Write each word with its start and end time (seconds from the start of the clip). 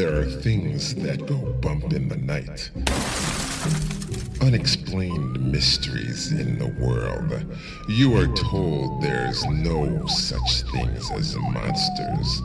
There 0.00 0.18
are 0.18 0.24
things 0.24 0.94
that 0.94 1.26
go 1.26 1.36
bump 1.60 1.92
in 1.92 2.08
the 2.08 2.16
night. 2.16 2.70
Unexplained 4.40 5.52
mysteries 5.52 6.32
in 6.32 6.58
the 6.58 6.68
world. 6.82 7.44
You 7.86 8.16
are 8.16 8.26
told 8.28 9.02
there's 9.02 9.44
no 9.44 10.06
such 10.06 10.62
things 10.72 11.10
as 11.10 11.36
monsters. 11.36 12.40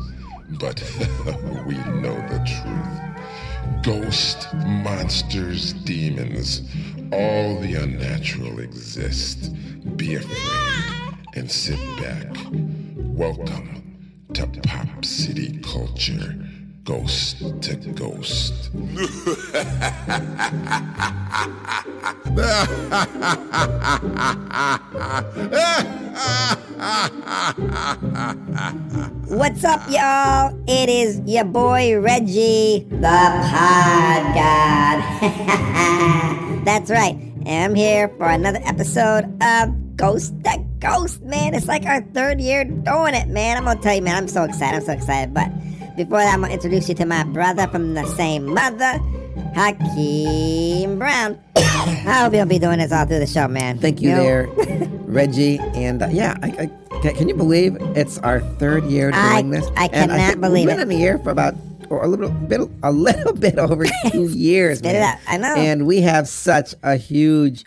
But 0.60 0.84
we 1.66 1.76
know 2.02 2.18
the 2.28 2.44
truth. 2.46 3.84
Ghosts, 3.86 4.48
monsters, 4.54 5.72
demons, 5.72 6.62
all 7.14 7.58
the 7.62 7.76
unnatural 7.76 8.60
exist. 8.60 9.56
Be 9.96 10.16
afraid 10.16 11.18
and 11.36 11.50
sit 11.50 11.80
back. 12.02 12.36
Welcome 12.98 13.76
to 14.34 14.46
Pop 14.48 15.06
City 15.06 15.58
Culture, 15.60 16.36
Ghost 16.86 17.40
to 17.64 17.76
Ghost. 17.96 18.70
What's 29.26 29.64
up, 29.64 29.82
y'all? 29.90 30.56
It 30.68 30.90
is 30.90 31.22
your 31.26 31.46
boy 31.46 31.98
Reggie, 31.98 32.86
the 32.92 33.00
Pod 33.02 34.36
God. 34.36 35.02
That's 36.66 36.92
right. 36.92 37.16
And 37.16 37.48
I'm 37.48 37.74
here 37.74 38.10
for 38.10 38.30
another 38.30 38.62
episode 38.64 39.26
of 39.42 39.96
Ghost 39.96 40.36
to 40.44 40.64
Ghost, 40.78 41.24
man. 41.24 41.56
It's 41.56 41.68
like 41.68 41.88
our 41.88 42.04
third 42.14 42.40
year 42.40 42.64
doing 42.64 43.16
it, 43.16 43.28
man. 43.28 43.58
I'm 43.58 43.66
gonna 43.66 43.82
tell 43.82 43.96
you, 43.96 44.04
man, 44.04 44.18
I'm 44.18 44.28
so 44.28 44.44
excited. 44.44 44.76
I'm 44.76 44.84
so 44.84 44.92
excited. 44.92 45.34
But 45.34 45.50
before 45.96 46.20
that, 46.20 46.34
I'm 46.34 46.42
gonna 46.42 46.54
introduce 46.54 46.90
you 46.90 46.96
to 46.96 47.06
my 47.06 47.24
brother 47.24 47.68
from 47.68 47.94
the 47.94 48.06
same 48.16 48.46
mother, 48.54 49.00
Hakeem 49.56 50.98
Brown. 51.00 51.40
I 51.56 52.22
hope 52.24 52.34
you'll 52.34 52.46
be 52.46 52.60
doing 52.60 52.80
this 52.80 52.92
all 52.92 53.06
through 53.06 53.20
the 53.20 53.28
show, 53.28 53.48
man. 53.48 53.80
Thank 53.80 54.02
you 54.02 54.10
know? 54.12 54.24
there, 54.24 54.48
Reggie. 55.06 55.60
And 55.60 56.02
uh, 56.04 56.08
yeah, 56.12 56.38
I, 56.44 56.70
I, 56.94 57.00
can, 57.14 57.28
you 57.30 57.36
believe 57.36 57.78
it's 57.96 58.18
our 58.20 58.40
third 58.42 58.84
year 58.86 59.12
I- 59.14 59.42
doing 59.42 59.52
this? 59.52 59.68
I 59.78 59.86
And 59.86 60.12
cannot 60.12 60.28
think 60.30 60.42
believe 60.42 60.66
we've 60.68 60.74
it. 60.76 60.78
been 60.78 60.92
in 60.92 60.98
the 60.98 61.04
air 61.04 61.18
for 61.20 61.30
about 61.32 61.56
or 61.90 62.04
a 62.04 62.08
little 62.08 62.30
bit, 62.32 62.62
a 62.84 62.92
little 62.92 63.34
bit 63.46 63.58
over 63.60 63.86
two 64.12 64.24
years, 64.30 64.80
Spit 64.80 64.96
it 64.96 65.00
man. 65.00 65.14
out. 65.14 65.20
I 65.28 65.38
know. 65.38 65.56
And 65.56 65.86
we 65.86 66.02
have 66.02 66.28
such 66.28 66.74
a 66.84 66.96
huge 66.96 67.64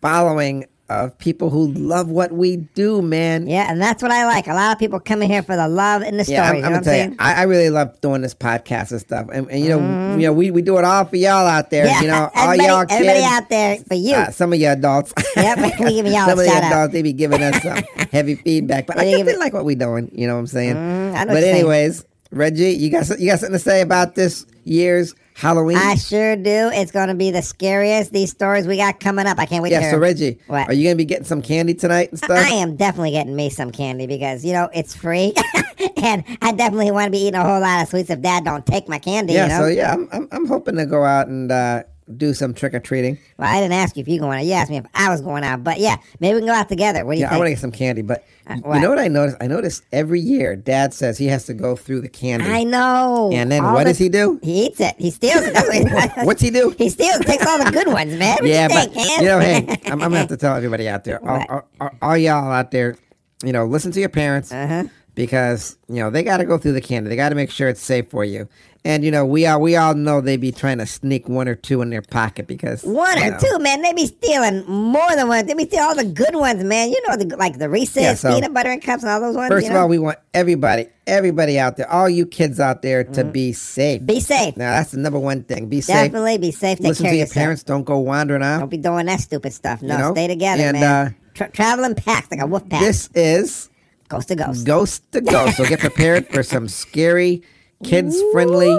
following 0.00 0.66
of 0.90 1.16
people 1.18 1.50
who 1.50 1.68
love 1.72 2.08
what 2.08 2.32
we 2.32 2.56
do, 2.56 3.02
man. 3.02 3.46
Yeah, 3.46 3.70
and 3.70 3.80
that's 3.80 4.02
what 4.02 4.10
I 4.10 4.24
like. 4.26 4.46
A 4.46 4.54
lot 4.54 4.72
of 4.72 4.78
people 4.78 4.98
coming 5.00 5.28
here 5.28 5.42
for 5.42 5.54
the 5.56 5.68
love 5.68 6.02
and 6.02 6.18
the. 6.18 6.24
Yeah, 6.24 6.48
I'm, 6.48 6.56
you 6.56 6.62
know 6.62 6.66
I'm 6.68 6.72
gonna 6.74 6.84
tell 6.84 6.92
saying? 6.94 7.10
you, 7.12 7.16
I, 7.18 7.34
I 7.34 7.42
really 7.42 7.70
love 7.70 8.00
doing 8.00 8.22
this 8.22 8.34
podcast 8.34 8.90
and 8.92 9.00
stuff, 9.00 9.28
and, 9.32 9.50
and 9.50 9.60
you 9.62 9.68
know, 9.68 9.78
you 10.16 10.22
know, 10.26 10.32
we, 10.32 10.50
we 10.50 10.62
do 10.62 10.78
it 10.78 10.84
all 10.84 11.04
for 11.04 11.16
y'all 11.16 11.46
out 11.46 11.70
there. 11.70 11.86
yeah, 11.86 12.00
you 12.00 12.06
know, 12.08 12.30
all 12.34 12.54
y'all 12.56 12.86
kids, 12.86 12.92
everybody 13.00 13.22
out 13.24 13.48
there 13.48 13.76
for 13.78 13.94
you. 13.94 14.14
uh, 14.14 14.30
some 14.30 14.52
of 14.52 14.58
you 14.58 14.68
adults. 14.68 15.12
Yep, 15.36 15.58
we 15.80 15.90
giving 15.94 16.12
y'all 16.12 16.26
some 16.28 16.30
a 16.30 16.32
of 16.32 16.38
the 16.38 16.46
shout 16.46 16.62
out. 16.62 16.72
adults 16.72 16.92
they 16.94 17.02
be 17.02 17.12
giving 17.12 17.42
us 17.42 17.62
some 17.62 17.82
heavy 18.10 18.34
feedback, 18.36 18.86
but 18.86 18.98
I 18.98 19.04
give 19.04 19.26
they 19.26 19.36
like 19.36 19.52
what 19.52 19.64
we 19.64 19.74
doing. 19.74 20.10
You 20.14 20.26
know 20.26 20.34
what 20.34 20.40
I'm 20.40 20.46
saying? 20.46 20.74
Mm, 20.74 20.78
I 20.78 21.10
know 21.10 21.16
what 21.18 21.26
but 21.28 21.42
you're 21.44 21.52
saying. 21.54 22.04
Reggie, 22.30 22.72
you 22.72 22.90
got 22.90 23.08
you 23.18 23.30
got 23.30 23.40
something 23.40 23.54
to 23.54 23.58
say 23.58 23.80
about 23.80 24.14
this 24.14 24.44
year's 24.64 25.14
Halloween? 25.34 25.78
I 25.78 25.94
sure 25.94 26.36
do. 26.36 26.70
It's 26.72 26.90
going 26.90 27.08
to 27.08 27.14
be 27.14 27.30
the 27.30 27.42
scariest. 27.42 28.12
These 28.12 28.30
stories 28.30 28.66
we 28.66 28.76
got 28.76 29.00
coming 29.00 29.26
up. 29.26 29.38
I 29.38 29.46
can't 29.46 29.62
wait 29.62 29.70
to 29.70 29.76
yeah. 29.76 29.90
So. 29.92 29.98
Reggie, 29.98 30.38
What? 30.46 30.68
are 30.68 30.72
you 30.72 30.84
gonna 30.84 30.96
be 30.96 31.04
getting 31.04 31.24
some 31.24 31.40
candy 31.42 31.74
tonight 31.74 32.10
and 32.10 32.18
stuff? 32.18 32.38
I 32.38 32.50
am 32.50 32.76
definitely 32.76 33.12
getting 33.12 33.34
me 33.36 33.48
some 33.48 33.70
candy 33.70 34.06
because 34.06 34.44
you 34.44 34.52
know 34.52 34.68
it's 34.74 34.94
free, 34.94 35.32
and 36.02 36.24
I 36.42 36.52
definitely 36.52 36.90
want 36.90 37.06
to 37.06 37.10
be 37.10 37.18
eating 37.18 37.36
a 37.40 37.44
whole 37.44 37.60
lot 37.60 37.82
of 37.82 37.88
sweets 37.88 38.10
if 38.10 38.20
Dad 38.20 38.44
don't 38.44 38.66
take 38.66 38.88
my 38.88 38.98
candy. 38.98 39.32
yeah. 39.34 39.44
you 39.44 39.48
know? 39.48 39.60
So 39.60 39.66
yeah, 39.68 39.92
I'm, 39.94 40.08
I'm 40.12 40.28
I'm 40.32 40.46
hoping 40.46 40.76
to 40.76 40.86
go 40.86 41.04
out 41.04 41.28
and 41.28 41.50
uh, 41.50 41.84
do 42.16 42.32
some 42.32 42.54
trick 42.54 42.72
or 42.74 42.80
treating. 42.80 43.18
Well, 43.38 43.48
I 43.48 43.60
didn't 43.60 43.74
ask 43.74 43.96
you 43.96 44.00
if 44.00 44.08
you 44.08 44.18
going 44.18 44.38
out. 44.38 44.44
You 44.44 44.52
asked 44.52 44.70
me 44.70 44.78
if 44.78 44.86
I 44.94 45.10
was 45.10 45.20
going 45.20 45.44
out, 45.44 45.62
but 45.62 45.78
yeah, 45.78 45.96
maybe 46.20 46.34
we 46.34 46.40
can 46.40 46.46
go 46.48 46.54
out 46.54 46.68
together. 46.68 47.04
What 47.04 47.12
do 47.14 47.18
you 47.20 47.26
Yeah, 47.26 47.34
I 47.34 47.38
want 47.38 47.46
to 47.48 47.50
get 47.52 47.58
some 47.58 47.70
candy, 47.72 48.02
but 48.02 48.24
Uh, 48.48 48.54
you 48.74 48.80
know 48.80 48.88
what 48.88 48.98
I 48.98 49.08
noticed? 49.08 49.36
I 49.42 49.46
noticed 49.46 49.82
every 49.92 50.20
year 50.20 50.56
Dad 50.56 50.94
says 50.94 51.18
he 51.18 51.26
has 51.26 51.44
to 51.46 51.54
go 51.54 51.76
through 51.76 52.00
the 52.00 52.08
candy, 52.08 52.46
I 52.50 52.64
know. 52.64 53.30
and 53.32 53.52
then 53.52 53.62
All 53.64 53.74
what 53.74 53.84
the- 53.84 53.90
does 53.90 53.98
he 53.98 54.08
do? 54.08 54.40
He 54.42 54.66
eats 54.66 54.80
it. 54.80 54.94
He 54.98 55.10
steals 55.10 55.44
it. 55.44 55.52
That's 55.52 55.68
what 55.92 56.12
he, 56.12 56.24
What's 56.26 56.40
he 56.42 56.50
do? 56.50 56.74
he 56.78 56.88
steals. 56.88 57.18
Takes 57.20 57.46
all 57.46 57.62
the 57.62 57.70
good 57.70 57.88
ones, 57.88 58.14
man. 58.16 58.36
What 58.40 58.48
yeah, 58.48 58.62
you 58.68 58.74
but 58.74 58.92
think, 58.94 59.20
you 59.20 59.26
know, 59.26 59.38
hey, 59.40 59.66
I'm, 59.86 59.92
I'm 59.92 59.98
gonna 59.98 60.18
have 60.18 60.28
to 60.28 60.36
tell 60.36 60.56
everybody 60.56 60.88
out 60.88 61.04
there, 61.04 61.22
all, 61.28 61.44
all, 61.48 61.68
all, 61.80 61.90
all 62.00 62.16
y'all 62.16 62.50
out 62.50 62.70
there, 62.70 62.96
you 63.44 63.52
know, 63.52 63.66
listen 63.66 63.92
to 63.92 64.00
your 64.00 64.08
parents 64.08 64.50
Uh-huh. 64.50 64.84
Because 65.18 65.76
you 65.88 65.96
know 65.96 66.08
they 66.10 66.22
got 66.22 66.36
to 66.38 66.44
go 66.46 66.56
through 66.56 66.72
the 66.72 66.80
candy. 66.80 67.10
They 67.10 67.16
got 67.16 67.30
to 67.30 67.34
make 67.34 67.50
sure 67.50 67.68
it's 67.68 67.82
safe 67.82 68.08
for 68.08 68.24
you. 68.24 68.48
And 68.84 69.04
you 69.04 69.10
know, 69.10 69.26
we 69.26 69.44
all 69.44 69.60
we 69.60 69.74
all 69.74 69.94
know 69.94 70.20
they 70.20 70.36
be 70.36 70.52
trying 70.52 70.78
to 70.78 70.86
sneak 70.86 71.28
one 71.28 71.48
or 71.48 71.56
two 71.56 71.82
in 71.82 71.90
their 71.90 72.00
pocket 72.00 72.46
because 72.46 72.84
One 72.84 73.18
or 73.20 73.32
know. 73.32 73.38
two, 73.38 73.58
man. 73.58 73.82
They 73.82 73.92
be 73.92 74.06
stealing 74.06 74.64
more 74.66 75.14
than 75.16 75.26
one. 75.26 75.44
They 75.46 75.54
be 75.54 75.64
stealing 75.66 75.84
all 75.84 75.96
the 75.96 76.04
good 76.04 76.36
ones, 76.36 76.62
man. 76.62 76.90
You 76.90 77.02
know, 77.08 77.16
the, 77.16 77.36
like 77.36 77.58
the 77.58 77.68
Reese's 77.68 77.96
Yeah, 78.02 78.14
so- 78.14 78.32
peanut 78.32 78.54
butter 78.54 78.70
and 78.70 78.80
cups 78.80 79.02
and 79.02 79.10
all 79.10 79.20
those 79.20 79.34
ones. 79.34 79.48
First 79.48 79.66
of 79.66 79.72
know? 79.72 79.80
all, 79.80 79.88
we 79.88 79.98
want 79.98 80.18
everybody, 80.32 80.86
everybody 81.08 81.58
out 81.58 81.76
there, 81.76 81.90
all 81.90 82.08
you 82.08 82.24
kids 82.24 82.60
out 82.60 82.82
there, 82.82 83.02
to 83.02 83.24
be 83.24 83.52
safe. 83.52 84.06
Be 84.06 84.20
safe. 84.20 84.56
now 84.56 84.70
that's 84.70 84.92
the 84.92 84.98
number 84.98 85.18
one 85.18 85.42
thing. 85.42 85.68
Be 85.68 85.80
safe. 85.80 85.96
Definitely 86.12 86.38
be 86.38 86.52
safe. 86.52 86.78
Take 86.78 86.86
Listen 86.86 87.06
to 87.06 87.10
your 87.10 87.18
yourself. 87.22 87.34
parents. 87.34 87.62
Don't 87.64 87.84
go 87.84 87.98
wandering 87.98 88.42
Don't 88.42 88.70
be 88.70 88.76
doing 88.76 89.06
that 89.06 89.18
stupid 89.20 89.52
stuff. 89.52 89.82
No, 89.82 89.94
You 89.94 89.98
know? 90.02 90.12
stay 90.14 90.28
together, 90.28 90.62
And, 90.62 90.80
man. 90.80 91.06
uh, 91.08 91.10
Tra- 91.34 91.50
traveling 91.50 91.94
packs 91.96 92.28
like 92.30 92.40
a 92.40 92.46
wolf 92.46 92.66
pack. 92.68 92.80
This 92.80 93.10
is 93.14 93.68
ghost 94.08 94.28
to 94.28 94.36
ghost. 94.36 94.66
Ghost 94.66 95.12
to 95.12 95.20
Ghost. 95.20 95.56
So 95.56 95.64
get 95.64 95.80
prepared 95.80 96.28
for 96.28 96.42
some 96.42 96.68
scary, 96.68 97.42
kids 97.84 98.20
friendly 98.32 98.76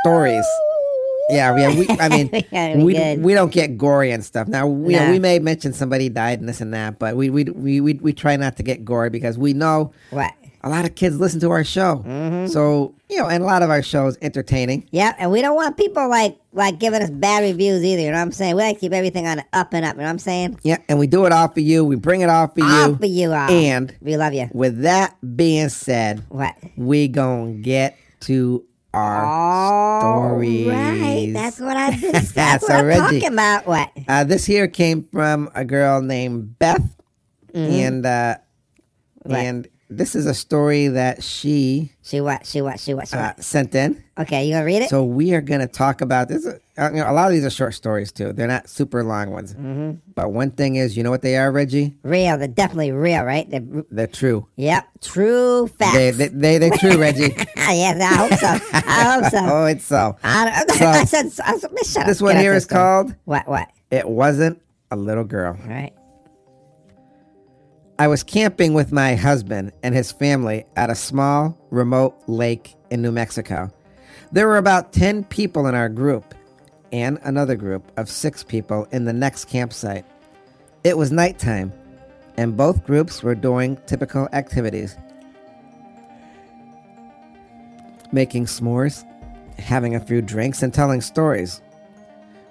stories. 0.00 0.46
Yeah, 1.30 1.56
yeah. 1.56 1.68
We, 1.78 1.88
I 1.88 2.08
mean, 2.08 2.28
We 2.78 2.84
we, 2.84 2.94
good. 2.94 3.22
we 3.22 3.34
don't 3.34 3.52
get 3.52 3.78
gory 3.78 4.10
and 4.10 4.24
stuff. 4.24 4.48
Now, 4.48 4.66
we, 4.66 4.98
we 4.98 5.18
may 5.20 5.38
mention 5.38 5.72
somebody 5.72 6.08
died 6.08 6.40
and 6.40 6.48
this 6.48 6.60
and 6.60 6.74
that, 6.74 6.98
but 6.98 7.14
we 7.14 7.30
we, 7.30 7.44
we 7.44 7.80
we 7.80 7.94
we 7.94 8.12
try 8.12 8.34
not 8.36 8.56
to 8.56 8.64
get 8.64 8.84
gory 8.84 9.10
because 9.10 9.38
we 9.38 9.52
know 9.52 9.92
What? 10.10 10.32
A 10.62 10.68
lot 10.68 10.84
of 10.84 10.94
kids 10.94 11.18
listen 11.18 11.40
to 11.40 11.50
our 11.50 11.64
show. 11.64 12.04
Mm-hmm. 12.06 12.46
So 12.48 12.94
you 13.08 13.18
know, 13.18 13.28
and 13.28 13.42
a 13.42 13.46
lot 13.46 13.62
of 13.62 13.70
our 13.70 13.82
show 13.82 14.06
is 14.06 14.16
entertaining. 14.22 14.88
Yeah, 14.92 15.14
and 15.18 15.30
we 15.30 15.42
don't 15.42 15.56
want 15.56 15.76
people 15.76 16.08
like 16.08 16.36
like 16.52 16.78
giving 16.78 17.02
us 17.02 17.10
bad 17.10 17.42
reviews 17.42 17.82
either. 17.84 18.02
You 18.02 18.08
know 18.10 18.16
what 18.18 18.22
I'm 18.22 18.32
saying? 18.32 18.56
We 18.56 18.62
like 18.62 18.76
to 18.76 18.80
keep 18.80 18.92
everything 18.92 19.26
on 19.26 19.42
up 19.52 19.72
and 19.74 19.84
up. 19.84 19.94
You 19.94 20.00
know 20.00 20.04
what 20.04 20.10
I'm 20.10 20.18
saying? 20.18 20.58
Yeah, 20.62 20.78
and 20.88 20.98
we 20.98 21.06
do 21.06 21.24
it 21.26 21.32
all 21.32 21.48
for 21.48 21.60
you. 21.60 21.84
We 21.84 21.96
bring 21.96 22.20
it 22.20 22.28
all 22.28 22.48
for 22.48 22.62
All 22.62 22.88
you. 22.90 22.96
for 22.96 23.06
you 23.06 23.32
all. 23.32 23.50
And 23.50 23.94
we 24.00 24.16
love 24.16 24.32
you. 24.34 24.48
with 24.52 24.82
that 24.82 25.16
being 25.36 25.68
said, 25.70 26.22
What? 26.28 26.54
we 26.76 27.08
gonna 27.08 27.52
get 27.54 27.96
to 28.20 28.64
our 28.92 29.24
All 29.24 30.00
stories. 30.00 30.66
right, 30.66 31.30
that's 31.32 31.58
what 31.60 31.76
I've 31.76 32.00
been. 32.00 32.10
That's 32.34 32.66
So, 32.66 32.74
what 32.74 32.92
I'm 32.92 32.98
talking 33.00 33.32
about. 33.32 33.66
What? 33.66 33.90
Uh, 34.08 34.24
this 34.24 34.44
here 34.44 34.66
came 34.68 35.06
from 35.12 35.48
a 35.54 35.64
girl 35.64 36.02
named 36.02 36.58
Beth, 36.58 36.82
and 37.54 38.04
uh, 38.06 38.36
Mm-hmm. 39.24 39.34
And 39.34 39.68
this 39.90 40.14
is 40.14 40.26
a 40.26 40.34
story 40.34 40.86
that 40.88 41.22
she 41.22 41.90
She 42.02 42.20
what? 42.20 42.46
She 42.46 42.62
what? 42.62 42.78
She 42.78 42.94
what? 42.94 43.08
She 43.08 43.16
uh, 43.16 43.22
what? 43.22 43.42
sent 43.44 43.74
in. 43.74 44.02
Okay, 44.18 44.46
you 44.46 44.54
gonna 44.54 44.64
read 44.64 44.82
it? 44.82 44.88
So 44.88 45.04
we 45.04 45.34
are 45.34 45.40
gonna 45.40 45.66
talk 45.66 46.00
about 46.00 46.28
this. 46.28 46.46
Uh, 46.46 46.90
you 46.92 46.98
know, 47.00 47.10
a 47.10 47.12
lot 47.12 47.26
of 47.26 47.32
these 47.32 47.44
are 47.44 47.50
short 47.50 47.74
stories 47.74 48.12
too. 48.12 48.32
They're 48.32 48.46
not 48.46 48.68
super 48.68 49.02
long 49.02 49.30
ones. 49.30 49.52
Mm-hmm. 49.52 49.92
But 50.14 50.32
one 50.32 50.52
thing 50.52 50.76
is, 50.76 50.96
you 50.96 51.02
know 51.02 51.10
what 51.10 51.22
they 51.22 51.36
are, 51.36 51.50
Reggie? 51.50 51.96
real. 52.04 52.38
They're 52.38 52.46
definitely 52.48 52.92
real, 52.92 53.24
right? 53.24 53.50
They're, 53.50 53.84
They're 53.90 54.06
true. 54.06 54.46
yep, 54.56 54.88
true 55.00 55.66
facts. 55.66 55.94
They 55.96 56.10
they 56.12 56.28
they 56.28 56.58
they're 56.58 56.78
true, 56.78 56.96
Reggie. 56.96 57.34
yes, 57.56 58.00
I 58.00 58.14
hope 58.14 58.38
so. 58.38 58.66
I 58.72 59.20
hope 59.20 59.30
so. 59.32 59.38
oh, 59.42 59.64
it's 59.66 59.84
so. 59.84 60.16
I, 60.22 60.64
don't, 60.66 60.70
So, 60.78 60.86
I 60.86 61.04
said, 61.04 61.26
I 61.44 61.56
said. 61.56 62.06
This 62.06 62.22
one 62.22 62.36
here 62.36 62.54
is 62.54 62.64
called 62.64 63.14
what? 63.24 63.48
What? 63.48 63.68
"It 63.90 64.08
Wasn't 64.08 64.62
a 64.92 64.96
Little 64.96 65.24
Girl." 65.24 65.58
All 65.60 65.68
right. 65.68 65.92
I 68.00 68.08
was 68.08 68.22
camping 68.22 68.72
with 68.72 68.92
my 68.92 69.14
husband 69.14 69.72
and 69.82 69.94
his 69.94 70.10
family 70.10 70.64
at 70.74 70.88
a 70.88 70.94
small, 70.94 71.54
remote 71.68 72.16
lake 72.26 72.74
in 72.90 73.02
New 73.02 73.12
Mexico. 73.12 73.70
There 74.32 74.48
were 74.48 74.56
about 74.56 74.94
10 74.94 75.24
people 75.24 75.66
in 75.66 75.74
our 75.74 75.90
group 75.90 76.34
and 76.92 77.18
another 77.24 77.56
group 77.56 77.92
of 77.98 78.08
six 78.08 78.42
people 78.42 78.88
in 78.90 79.04
the 79.04 79.12
next 79.12 79.50
campsite. 79.50 80.06
It 80.82 80.96
was 80.96 81.12
nighttime, 81.12 81.74
and 82.38 82.56
both 82.56 82.86
groups 82.86 83.22
were 83.22 83.34
doing 83.34 83.76
typical 83.84 84.30
activities 84.32 84.96
making 88.12 88.46
s'mores, 88.46 89.04
having 89.58 89.94
a 89.94 90.00
few 90.00 90.22
drinks, 90.22 90.62
and 90.62 90.72
telling 90.72 91.02
stories. 91.02 91.60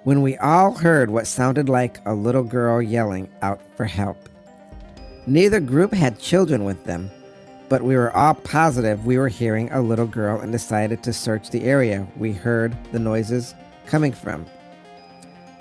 When 0.04 0.22
we 0.22 0.36
all 0.36 0.74
heard 0.74 1.10
what 1.10 1.26
sounded 1.26 1.68
like 1.68 1.98
a 2.06 2.14
little 2.14 2.44
girl 2.44 2.80
yelling 2.80 3.28
out 3.42 3.60
for 3.76 3.84
help. 3.84 4.29
Neither 5.30 5.60
group 5.60 5.92
had 5.92 6.18
children 6.18 6.64
with 6.64 6.82
them, 6.82 7.08
but 7.68 7.82
we 7.82 7.94
were 7.94 8.10
all 8.16 8.34
positive 8.34 9.06
we 9.06 9.16
were 9.16 9.28
hearing 9.28 9.70
a 9.70 9.80
little 9.80 10.08
girl 10.08 10.40
and 10.40 10.50
decided 10.50 11.04
to 11.04 11.12
search 11.12 11.50
the 11.50 11.62
area 11.62 12.04
we 12.16 12.32
heard 12.32 12.76
the 12.90 12.98
noises 12.98 13.54
coming 13.86 14.10
from. 14.10 14.44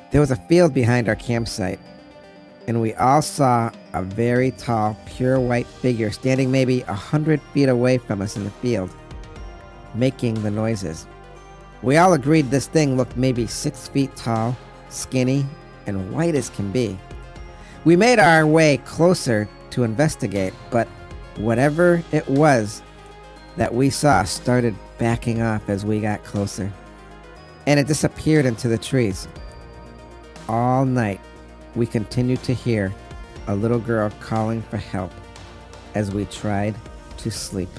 There 0.09 0.21
was 0.21 0.31
a 0.31 0.47
field 0.47 0.73
behind 0.73 1.07
our 1.07 1.15
campsite, 1.15 1.79
and 2.67 2.81
we 2.81 2.95
all 2.95 3.21
saw 3.21 3.69
a 3.93 4.01
very 4.01 4.49
tall, 4.53 4.97
pure 5.05 5.39
white 5.39 5.67
figure 5.67 6.09
standing 6.09 6.49
maybe 6.49 6.81
a 6.87 6.93
hundred 6.95 7.39
feet 7.53 7.69
away 7.69 7.99
from 7.99 8.23
us 8.23 8.37
in 8.37 8.45
the 8.45 8.49
field, 8.49 8.89
making 9.93 10.41
the 10.41 10.49
noises. 10.49 11.05
We 11.83 11.97
all 11.97 12.13
agreed 12.13 12.49
this 12.49 12.65
thing 12.65 12.97
looked 12.97 13.15
maybe 13.15 13.45
six 13.45 13.87
feet 13.87 14.15
tall, 14.15 14.57
skinny, 14.89 15.45
and 15.85 16.11
white 16.11 16.33
as 16.33 16.49
can 16.49 16.71
be. 16.71 16.97
We 17.85 17.95
made 17.95 18.17
our 18.17 18.47
way 18.47 18.77
closer 18.77 19.47
to 19.71 19.83
investigate, 19.83 20.53
but 20.71 20.87
whatever 21.37 22.03
it 22.11 22.27
was 22.27 22.81
that 23.57 23.73
we 23.73 23.89
saw 23.89 24.23
started 24.23 24.75
backing 24.97 25.41
off 25.41 25.69
as 25.69 25.85
we 25.85 25.99
got 25.99 26.23
closer, 26.23 26.71
and 27.67 27.79
it 27.79 27.87
disappeared 27.87 28.45
into 28.45 28.67
the 28.67 28.77
trees. 28.77 29.27
All 30.47 30.85
night, 30.85 31.19
we 31.75 31.85
continued 31.85 32.41
to 32.43 32.53
hear 32.53 32.93
a 33.47 33.55
little 33.55 33.79
girl 33.79 34.11
calling 34.19 34.61
for 34.63 34.77
help 34.77 35.11
as 35.95 36.11
we 36.11 36.25
tried 36.25 36.75
to 37.17 37.31
sleep. 37.31 37.69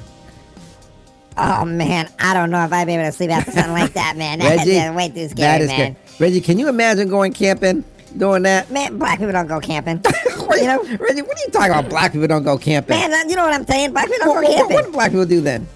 Oh 1.37 1.65
man, 1.65 2.11
I 2.19 2.35
don't 2.35 2.51
know 2.51 2.63
if 2.65 2.73
I'd 2.73 2.87
be 2.87 2.95
able 2.95 3.05
to 3.05 3.13
sleep 3.13 3.31
after 3.31 3.51
something 3.53 3.73
like 3.73 3.95
that, 3.95 4.17
man. 4.17 4.41
That's 4.41 4.67
Reggie, 4.67 4.95
way 4.95 5.09
too 5.09 5.29
scary, 5.29 5.63
is 5.63 5.69
man. 5.69 5.93
good. 5.93 6.21
Reggie, 6.21 6.41
can 6.41 6.59
you 6.59 6.69
imagine 6.69 7.09
going 7.09 7.33
camping, 7.33 7.85
doing 8.17 8.43
that? 8.43 8.71
Man, 8.71 8.99
black 8.99 9.19
people 9.19 9.33
don't 9.33 9.47
go 9.47 9.61
camping. 9.61 10.03
you 10.59 10.67
know, 10.67 10.83
Reggie, 10.99 11.23
what 11.23 11.37
are 11.37 11.41
you 11.47 11.51
talking 11.53 11.71
about? 11.71 11.89
Black 11.89 12.13
people 12.13 12.27
don't 12.29 12.43
go 12.43 12.57
camping. 12.59 12.97
Man, 12.97 13.29
you 13.29 13.37
know 13.37 13.45
what 13.45 13.53
I'm 13.55 13.67
saying? 13.67 13.93
Black 13.93 14.07
people 14.07 14.27
don't 14.27 14.37
what, 14.37 14.43
go 14.47 14.53
camping. 14.53 14.75
what 14.77 14.85
do 14.87 14.93
black 14.93 15.11
people 15.11 15.27
do 15.27 15.41
then? 15.41 15.67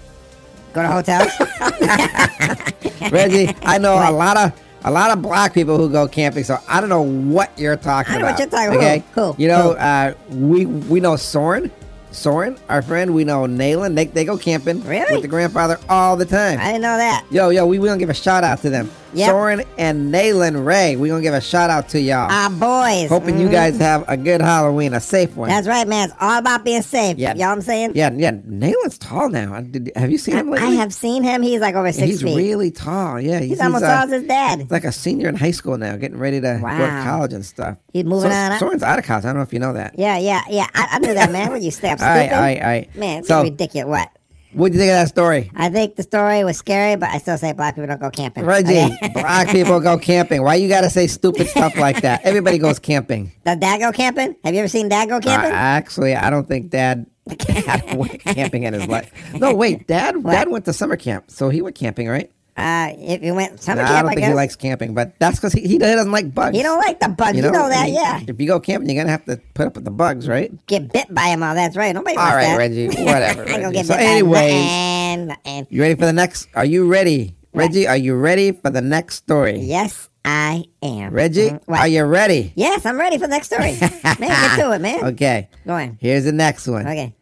Go 0.73 0.81
to 0.81 0.87
hotels. 0.89 1.31
Reggie, 3.11 3.55
I 3.63 3.77
know 3.77 3.93
a 3.95 4.11
lot 4.11 4.37
of 4.37 4.51
a 4.83 4.91
lot 4.91 5.09
of 5.11 5.21
black 5.21 5.53
people 5.53 5.77
who 5.77 5.89
go 5.89 6.07
camping, 6.07 6.43
so 6.43 6.57
I 6.67 6.79
don't 6.79 6.89
know 6.89 7.01
what 7.01 7.51
you're 7.57 7.75
talking 7.77 8.13
I 8.15 8.17
know 8.19 8.25
about. 8.27 8.31
what 8.33 8.39
you're 8.39 8.49
talking 8.49 8.67
about. 8.75 8.77
Okay, 8.83 9.03
Who? 9.13 9.31
Who? 9.33 9.41
you 9.41 9.47
know, 9.47 9.71
uh, 9.71 10.13
we 10.29 10.65
we 10.65 10.99
know 10.99 11.15
Soren, 11.15 11.71
Soren, 12.11 12.57
our 12.69 12.81
friend. 12.81 13.13
We 13.15 13.23
know 13.23 13.45
Nayland. 13.45 13.95
They 13.95 14.05
they 14.05 14.25
go 14.25 14.37
camping 14.37 14.83
Really? 14.83 15.13
with 15.13 15.21
the 15.23 15.27
grandfather 15.27 15.79
all 15.89 16.15
the 16.17 16.25
time. 16.25 16.59
I 16.59 16.65
didn't 16.67 16.81
know 16.81 16.97
that. 16.97 17.25
Yo, 17.31 17.49
yo, 17.49 17.65
we, 17.65 17.79
we 17.79 17.87
gonna 17.87 17.99
give 17.99 18.09
a 18.09 18.13
shout 18.13 18.43
out 18.43 18.59
to 18.61 18.69
them. 18.69 18.91
Yep. 19.15 19.29
Soren 19.29 19.63
and 19.77 20.13
Nayland 20.13 20.65
Ray. 20.65 20.95
We're 20.95 21.07
gonna 21.13 21.21
give 21.23 21.33
a 21.33 21.41
shout 21.41 21.69
out 21.69 21.89
to 21.89 21.99
y'all. 21.99 22.29
Our 22.31 22.49
boys. 22.49 23.09
Hoping 23.09 23.39
you 23.39 23.47
Mhm. 23.47 23.51
guys 23.51 23.77
have 23.79 24.03
a 24.07 24.17
good 24.17 24.41
Halloween, 24.41 24.93
a 24.93 24.99
safe 24.99 25.35
one. 25.35 25.49
That's 25.49 25.67
right, 25.67 25.87
man. 25.87 26.09
It's 26.09 26.17
all 26.19 26.37
about 26.39 26.63
being 26.65 26.81
safe. 26.81 27.17
Yeah. 27.17 27.33
You 27.33 27.39
know 27.39 27.47
what 27.47 27.53
I'm 27.53 27.61
saying? 27.61 27.91
yeah, 27.95 28.09
yeah. 28.15 28.31
Nayland's 28.45 28.97
tall 28.97 29.29
now. 29.29 29.59
Did, 29.61 29.91
have 29.95 30.11
you 30.11 30.17
seen 30.17 30.35
him 30.35 30.53
I 30.53 30.57
have 30.75 30.93
seen 30.93 31.23
him. 31.23 31.41
He's 31.41 31.61
like 31.61 31.75
over 31.75 31.91
six 31.91 32.05
He's 32.07 32.21
feet. 32.21 32.35
really 32.35 32.71
tall. 32.71 33.19
Yeah, 33.19 33.39
he's, 33.39 33.59
almost 33.61 33.83
uh, 33.83 33.95
tall 33.95 34.03
as 34.05 34.11
his 34.11 34.23
dad. 34.23 34.59
He's 34.61 34.71
like 34.71 34.83
a 34.83 34.91
senior 34.91 35.29
in 35.29 35.35
high 35.35 35.51
school 35.51 35.77
now, 35.77 35.95
getting 35.95 36.17
ready 36.19 36.41
to 36.41 36.59
go 36.61 36.67
to 36.67 37.01
college 37.03 37.33
and 37.33 37.45
stuff. 37.45 37.77
He's 37.93 38.03
moving 38.05 38.31
so, 38.31 38.37
on. 38.37 38.59
Soren's 38.59 38.83
out 38.83 38.99
of 38.99 39.05
college. 39.05 39.23
I 39.25 39.27
don't 39.29 39.37
know 39.37 39.41
if 39.43 39.53
you 39.53 39.59
know 39.59 39.73
that. 39.73 39.95
Yeah, 39.97 40.17
yeah, 40.17 40.41
yeah. 40.49 40.67
I, 40.75 40.87
I 40.91 40.99
knew 40.99 41.13
that, 41.13 41.31
man. 41.31 41.51
Would 41.51 41.63
you 41.63 41.71
stop 41.71 42.01
All 42.01 42.05
right, 42.07 42.25
stupid? 42.27 42.35
all 42.35 42.41
right, 42.41 42.59
all 42.61 42.67
right. 42.67 42.95
Man, 42.95 43.19
it's 43.19 43.27
so, 43.27 43.43
ridiculous. 43.43 43.87
What? 43.89 44.09
What 44.55 44.71
do 44.71 44.77
you 44.77 44.79
think 44.79 44.91
of 44.91 44.97
that 44.97 45.07
story? 45.09 45.51
I 45.55 45.69
think 45.69 45.95
the 45.95 46.03
story 46.03 46.43
was 46.43 46.57
scary, 46.57 46.95
but 46.95 47.09
I 47.09 47.17
still 47.19 47.37
say 47.37 47.51
black 47.53 47.75
people 47.75 47.87
don't 47.87 48.01
go 48.01 48.09
camping. 48.09 48.45
Reggie, 48.45 48.77
Okay? 48.77 48.97
black 49.13 49.49
people 49.49 49.79
go 49.79 49.97
camping. 49.97 50.41
Why 50.43 50.55
you 50.55 50.67
gotta 50.69 50.89
say 50.89 51.07
stupid 51.07 51.47
stuff 51.47 51.75
like 51.77 52.01
that? 52.01 52.21
Everybody 52.23 52.57
goes 52.57 52.79
camping. 52.79 53.31
Does 53.45 53.57
Dad 53.57 53.79
go 53.79 53.91
camping? 53.91 54.35
Have 54.43 54.53
you 54.53 54.59
ever 54.59 54.67
seen 54.67 54.89
Dad 54.89 55.09
go 55.09 55.17
Uh, 55.17 55.21
camping? 55.21 55.51
actually, 55.51 56.15
I 56.15 56.29
don't 56.29 56.47
think 56.47 56.69
Dad, 56.69 57.05
Dad 57.27 57.95
went 57.95 58.19
camping 58.21 58.63
in 58.63 58.73
his 58.73 58.87
life. 58.87 59.11
No, 59.33 59.53
wait, 59.53 59.87
Dad. 59.87 60.23
Dad 60.23 60.49
went 60.49 60.65
to 60.65 60.73
summer 60.73 60.95
camp, 60.95 61.31
so 61.31 61.49
he 61.49 61.61
went 61.61 61.75
camping, 61.75 62.07
right? 62.07 62.31
Uh, 62.57 62.93
if 62.97 63.21
you 63.21 63.33
went 63.35 63.61
summer 63.61 63.81
No, 63.81 63.87
camp, 63.87 63.97
I 63.97 64.01
don't 64.01 64.05
I 64.05 64.09
think 64.13 64.19
guess. 64.21 64.29
he 64.29 64.33
likes 64.33 64.55
camping, 64.55 64.93
but 64.93 65.19
that's 65.19 65.37
because 65.37 65.51
he, 65.51 65.61
he 65.67 65.77
doesn't 65.77 66.11
like 66.11 66.33
bugs. 66.33 66.55
He 66.55 66.63
don't 66.63 66.77
like 66.79 67.01
the 67.01 67.09
bugs. 67.09 67.35
You 67.35 67.41
know, 67.43 67.51
that, 67.51 67.81
I 67.81 67.85
mean, 67.85 67.93
yeah. 67.95 68.21
If 68.25 68.39
you 68.39 68.47
go 68.47 68.61
camping, 68.61 68.89
you're 68.89 69.03
gonna 69.03 69.11
have 69.11 69.25
to 69.25 69.41
put 69.53 69.67
up 69.67 69.75
with 69.75 69.83
the 69.83 69.91
bugs, 69.91 70.25
right? 70.29 70.53
Get 70.65 70.91
bit 70.93 71.13
by 71.13 71.27
them. 71.27 71.43
all. 71.43 71.53
That's 71.53 71.75
right. 71.75 71.93
Nobody 71.93 72.15
All 72.15 72.23
wants 72.23 72.35
right, 72.35 72.43
that. 72.45 72.57
Reggie, 72.57 72.87
whatever, 73.03 73.41
I 73.41 73.45
ain't 73.45 73.47
gonna 73.47 73.61
Reggie. 73.67 73.73
get 73.73 73.85
So 73.87 73.93
bit 73.97 74.03
anyways- 74.07 74.41
by 74.41 75.15
nothing, 75.25 75.27
nothing. 75.27 75.67
You 75.69 75.81
ready 75.81 75.95
for 75.95 76.05
the 76.05 76.13
next? 76.13 76.47
Are 76.55 76.63
you 76.65 76.87
ready, 76.87 77.35
Reggie? 77.53 77.87
Are 77.87 77.97
you 77.97 78.15
ready 78.15 78.53
for 78.53 78.69
the 78.69 78.81
next 78.81 79.15
story? 79.15 79.57
Yes, 79.59 80.09
I 80.23 80.63
am. 80.81 81.11
Reggie, 81.13 81.49
Mhm. 81.49 81.59
Are 81.67 81.87
you 81.89 82.05
ready? 82.05 82.53
Yes, 82.55 82.85
I'm 82.85 82.97
ready 82.97 83.17
for 83.17 83.27
the 83.27 83.31
next 83.35 83.47
story. 83.47 83.77
man, 83.81 84.17
get 84.29 84.59
to 84.59 84.71
it, 84.71 84.79
man. 84.79 85.03
Okay, 85.03 85.49
Go 85.67 85.73
on. 85.73 85.97
here's 85.99 86.23
the 86.23 86.31
next 86.31 86.67
one. 86.69 86.87
Okay. 86.87 87.13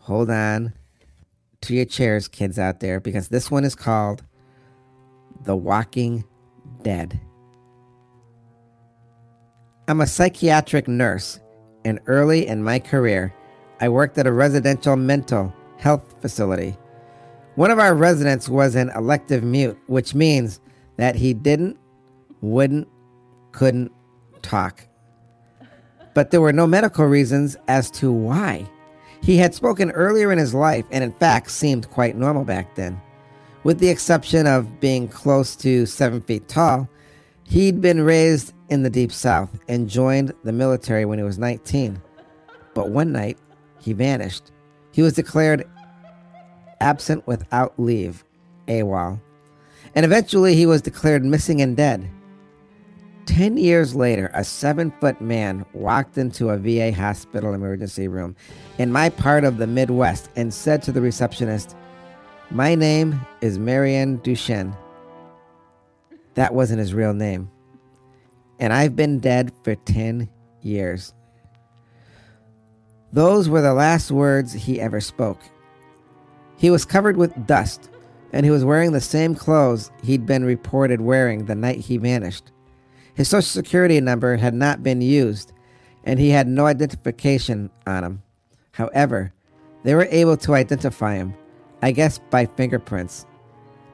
Hold 0.00 0.28
on 0.30 0.74
to 1.62 1.74
your 1.74 1.86
chairs, 1.86 2.28
kids 2.28 2.58
out 2.58 2.80
there, 2.80 3.00
because 3.00 3.28
this 3.28 3.50
one 3.50 3.64
is 3.64 3.74
called 3.74 4.22
The 5.44 5.54
Walking 5.54 6.24
Dead. 6.82 7.20
I'm 9.86 10.00
a 10.00 10.06
psychiatric 10.06 10.88
nurse, 10.88 11.38
and 11.84 12.00
early 12.06 12.46
in 12.46 12.64
my 12.64 12.78
career, 12.78 13.34
I 13.80 13.90
worked 13.90 14.16
at 14.16 14.26
a 14.26 14.32
residential 14.32 14.96
mental 14.96 15.52
health 15.76 16.14
facility. 16.22 16.76
One 17.56 17.70
of 17.70 17.78
our 17.78 17.94
residents 17.94 18.48
was 18.48 18.74
an 18.74 18.90
elective 18.96 19.44
mute, 19.44 19.78
which 19.86 20.14
means 20.14 20.60
that 20.96 21.14
he 21.14 21.34
didn't, 21.34 21.76
wouldn't, 22.40 22.88
couldn't 23.52 23.92
talk. 24.40 24.86
But 26.14 26.30
there 26.30 26.40
were 26.40 26.52
no 26.52 26.66
medical 26.66 27.04
reasons 27.04 27.56
as 27.68 27.90
to 27.92 28.10
why. 28.10 28.66
He 29.22 29.36
had 29.36 29.54
spoken 29.54 29.90
earlier 29.90 30.32
in 30.32 30.38
his 30.38 30.54
life 30.54 30.86
and, 30.90 31.04
in 31.04 31.12
fact, 31.12 31.50
seemed 31.50 31.90
quite 31.90 32.16
normal 32.16 32.44
back 32.44 32.74
then. 32.74 33.00
With 33.64 33.78
the 33.78 33.88
exception 33.88 34.46
of 34.46 34.78
being 34.78 35.08
close 35.08 35.56
to 35.56 35.86
seven 35.86 36.20
feet 36.20 36.48
tall, 36.48 36.88
he'd 37.44 37.80
been 37.80 38.02
raised 38.02 38.52
in 38.68 38.82
the 38.82 38.90
Deep 38.90 39.10
South 39.10 39.58
and 39.68 39.88
joined 39.88 40.34
the 40.44 40.52
military 40.52 41.06
when 41.06 41.18
he 41.18 41.24
was 41.24 41.38
19. 41.38 42.00
But 42.74 42.90
one 42.90 43.10
night, 43.10 43.38
he 43.80 43.94
vanished. 43.94 44.52
He 44.92 45.00
was 45.00 45.14
declared 45.14 45.66
absent 46.80 47.26
without 47.26 47.72
leave, 47.78 48.22
AWOL. 48.68 49.18
And 49.94 50.04
eventually, 50.04 50.54
he 50.54 50.66
was 50.66 50.82
declared 50.82 51.24
missing 51.24 51.62
and 51.62 51.74
dead. 51.74 52.10
Ten 53.24 53.56
years 53.56 53.94
later, 53.94 54.30
a 54.34 54.44
seven 54.44 54.92
foot 55.00 55.22
man 55.22 55.64
walked 55.72 56.18
into 56.18 56.50
a 56.50 56.58
VA 56.58 56.92
hospital 56.92 57.54
emergency 57.54 58.08
room 58.08 58.36
in 58.76 58.92
my 58.92 59.08
part 59.08 59.44
of 59.44 59.56
the 59.56 59.66
Midwest 59.66 60.28
and 60.36 60.52
said 60.52 60.82
to 60.82 60.92
the 60.92 61.00
receptionist, 61.00 61.74
My 62.54 62.76
name 62.76 63.20
is 63.40 63.58
Marianne 63.58 64.18
Duchenne. 64.18 64.76
That 66.34 66.54
wasn't 66.54 66.78
his 66.78 66.94
real 66.94 67.12
name. 67.12 67.50
And 68.60 68.72
I've 68.72 68.94
been 68.94 69.18
dead 69.18 69.50
for 69.64 69.74
10 69.74 70.30
years. 70.62 71.12
Those 73.12 73.48
were 73.48 73.60
the 73.60 73.74
last 73.74 74.12
words 74.12 74.52
he 74.52 74.80
ever 74.80 75.00
spoke. 75.00 75.40
He 76.56 76.70
was 76.70 76.84
covered 76.84 77.16
with 77.16 77.44
dust, 77.44 77.90
and 78.32 78.46
he 78.46 78.52
was 78.52 78.64
wearing 78.64 78.92
the 78.92 79.00
same 79.00 79.34
clothes 79.34 79.90
he'd 80.04 80.24
been 80.24 80.44
reported 80.44 81.00
wearing 81.00 81.46
the 81.46 81.56
night 81.56 81.80
he 81.80 81.96
vanished. 81.96 82.52
His 83.14 83.26
social 83.26 83.42
security 83.42 84.00
number 84.00 84.36
had 84.36 84.54
not 84.54 84.80
been 84.80 85.00
used, 85.00 85.52
and 86.04 86.20
he 86.20 86.30
had 86.30 86.46
no 86.46 86.66
identification 86.66 87.70
on 87.84 88.04
him. 88.04 88.22
However, 88.70 89.32
they 89.82 89.96
were 89.96 90.06
able 90.08 90.36
to 90.36 90.54
identify 90.54 91.16
him, 91.16 91.34
I 91.84 91.90
guess 91.90 92.18
by 92.30 92.46
fingerprints. 92.46 93.26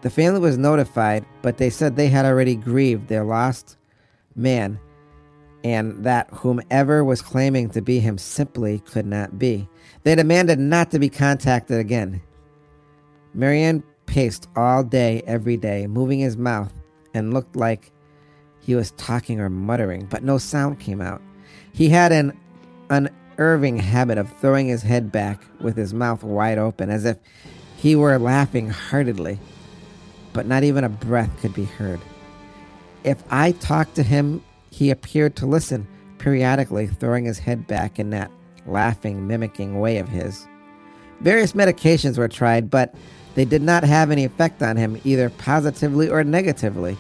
The 0.02 0.10
family 0.10 0.38
was 0.38 0.56
notified, 0.56 1.26
but 1.42 1.56
they 1.56 1.70
said 1.70 1.96
they 1.96 2.06
had 2.06 2.24
already 2.24 2.54
grieved 2.54 3.08
their 3.08 3.24
lost 3.24 3.76
man 4.36 4.78
and 5.64 6.04
that 6.04 6.28
whomever 6.32 7.02
was 7.02 7.20
claiming 7.20 7.68
to 7.70 7.82
be 7.82 7.98
him 7.98 8.16
simply 8.16 8.78
could 8.78 9.06
not 9.06 9.40
be. 9.40 9.68
They 10.04 10.14
demanded 10.14 10.60
not 10.60 10.92
to 10.92 11.00
be 11.00 11.08
contacted 11.08 11.80
again. 11.80 12.22
Marianne 13.34 13.82
paced 14.06 14.48
all 14.54 14.84
day, 14.84 15.22
every 15.26 15.56
day, 15.56 15.88
moving 15.88 16.20
his 16.20 16.36
mouth, 16.36 16.72
and 17.12 17.34
looked 17.34 17.56
like 17.56 17.90
he 18.60 18.76
was 18.76 18.92
talking 18.92 19.40
or 19.40 19.50
muttering, 19.50 20.06
but 20.06 20.22
no 20.22 20.38
sound 20.38 20.78
came 20.78 21.00
out. 21.00 21.20
He 21.72 21.88
had 21.88 22.12
an 22.12 22.38
unnerving 22.88 23.78
habit 23.78 24.16
of 24.16 24.32
throwing 24.38 24.68
his 24.68 24.82
head 24.82 25.10
back 25.10 25.42
with 25.60 25.76
his 25.76 25.92
mouth 25.92 26.22
wide 26.22 26.56
open, 26.56 26.88
as 26.88 27.04
if 27.04 27.18
he 27.80 27.96
were 27.96 28.18
laughing 28.18 28.68
heartedly, 28.68 29.38
but 30.34 30.46
not 30.46 30.64
even 30.64 30.84
a 30.84 30.88
breath 30.88 31.30
could 31.40 31.54
be 31.54 31.64
heard. 31.64 31.98
If 33.04 33.22
I 33.30 33.52
talked 33.52 33.94
to 33.94 34.02
him, 34.02 34.44
he 34.70 34.90
appeared 34.90 35.34
to 35.36 35.46
listen, 35.46 35.88
periodically 36.18 36.86
throwing 36.86 37.24
his 37.24 37.38
head 37.38 37.66
back 37.66 37.98
in 37.98 38.10
that 38.10 38.30
laughing, 38.66 39.26
mimicking 39.26 39.80
way 39.80 39.96
of 39.96 40.08
his. 40.08 40.46
Various 41.22 41.54
medications 41.54 42.18
were 42.18 42.28
tried, 42.28 42.70
but 42.70 42.94
they 43.34 43.46
did 43.46 43.62
not 43.62 43.82
have 43.82 44.10
any 44.10 44.26
effect 44.26 44.62
on 44.62 44.76
him, 44.76 45.00
either 45.04 45.30
positively 45.30 46.10
or 46.10 46.22
negatively. 46.22 46.98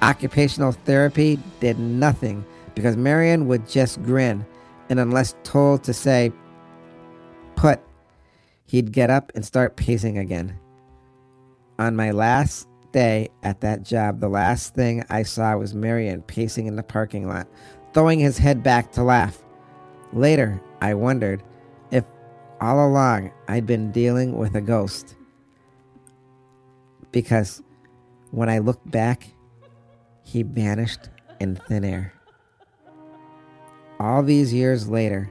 Occupational 0.00 0.72
therapy 0.72 1.38
did 1.60 1.78
nothing 1.78 2.46
because 2.74 2.96
Marion 2.96 3.46
would 3.46 3.68
just 3.68 4.02
grin, 4.04 4.46
and 4.88 4.98
unless 4.98 5.34
told 5.42 5.84
to 5.84 5.92
say, 5.92 6.32
put, 7.56 7.80
he'd 8.68 8.92
get 8.92 9.10
up 9.10 9.32
and 9.34 9.44
start 9.44 9.76
pacing 9.76 10.18
again. 10.18 10.58
On 11.78 11.96
my 11.96 12.12
last 12.12 12.68
day 12.92 13.28
at 13.42 13.60
that 13.62 13.82
job, 13.82 14.20
the 14.20 14.28
last 14.28 14.74
thing 14.74 15.04
I 15.10 15.22
saw 15.22 15.56
was 15.56 15.74
Marion 15.74 16.22
pacing 16.22 16.66
in 16.66 16.76
the 16.76 16.82
parking 16.82 17.26
lot, 17.26 17.48
throwing 17.92 18.20
his 18.20 18.38
head 18.38 18.62
back 18.62 18.92
to 18.92 19.02
laugh. 19.02 19.42
Later, 20.12 20.60
I 20.80 20.94
wondered 20.94 21.42
if 21.90 22.04
all 22.60 22.86
along 22.86 23.32
I'd 23.48 23.66
been 23.66 23.90
dealing 23.90 24.36
with 24.36 24.54
a 24.54 24.60
ghost. 24.60 25.16
Because 27.10 27.62
When 28.30 28.50
I 28.50 28.58
looked 28.58 28.90
back, 28.90 29.26
he 30.22 30.42
vanished 30.42 31.08
in 31.40 31.56
thin 31.56 31.82
air. 31.82 32.12
All 33.98 34.22
these 34.22 34.52
years 34.52 34.86
later, 34.86 35.30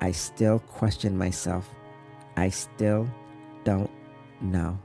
I 0.00 0.12
still 0.12 0.60
question 0.60 1.18
myself. 1.18 1.68
I 2.36 2.48
still 2.48 3.08
don't 3.64 3.90
know. 4.40 4.78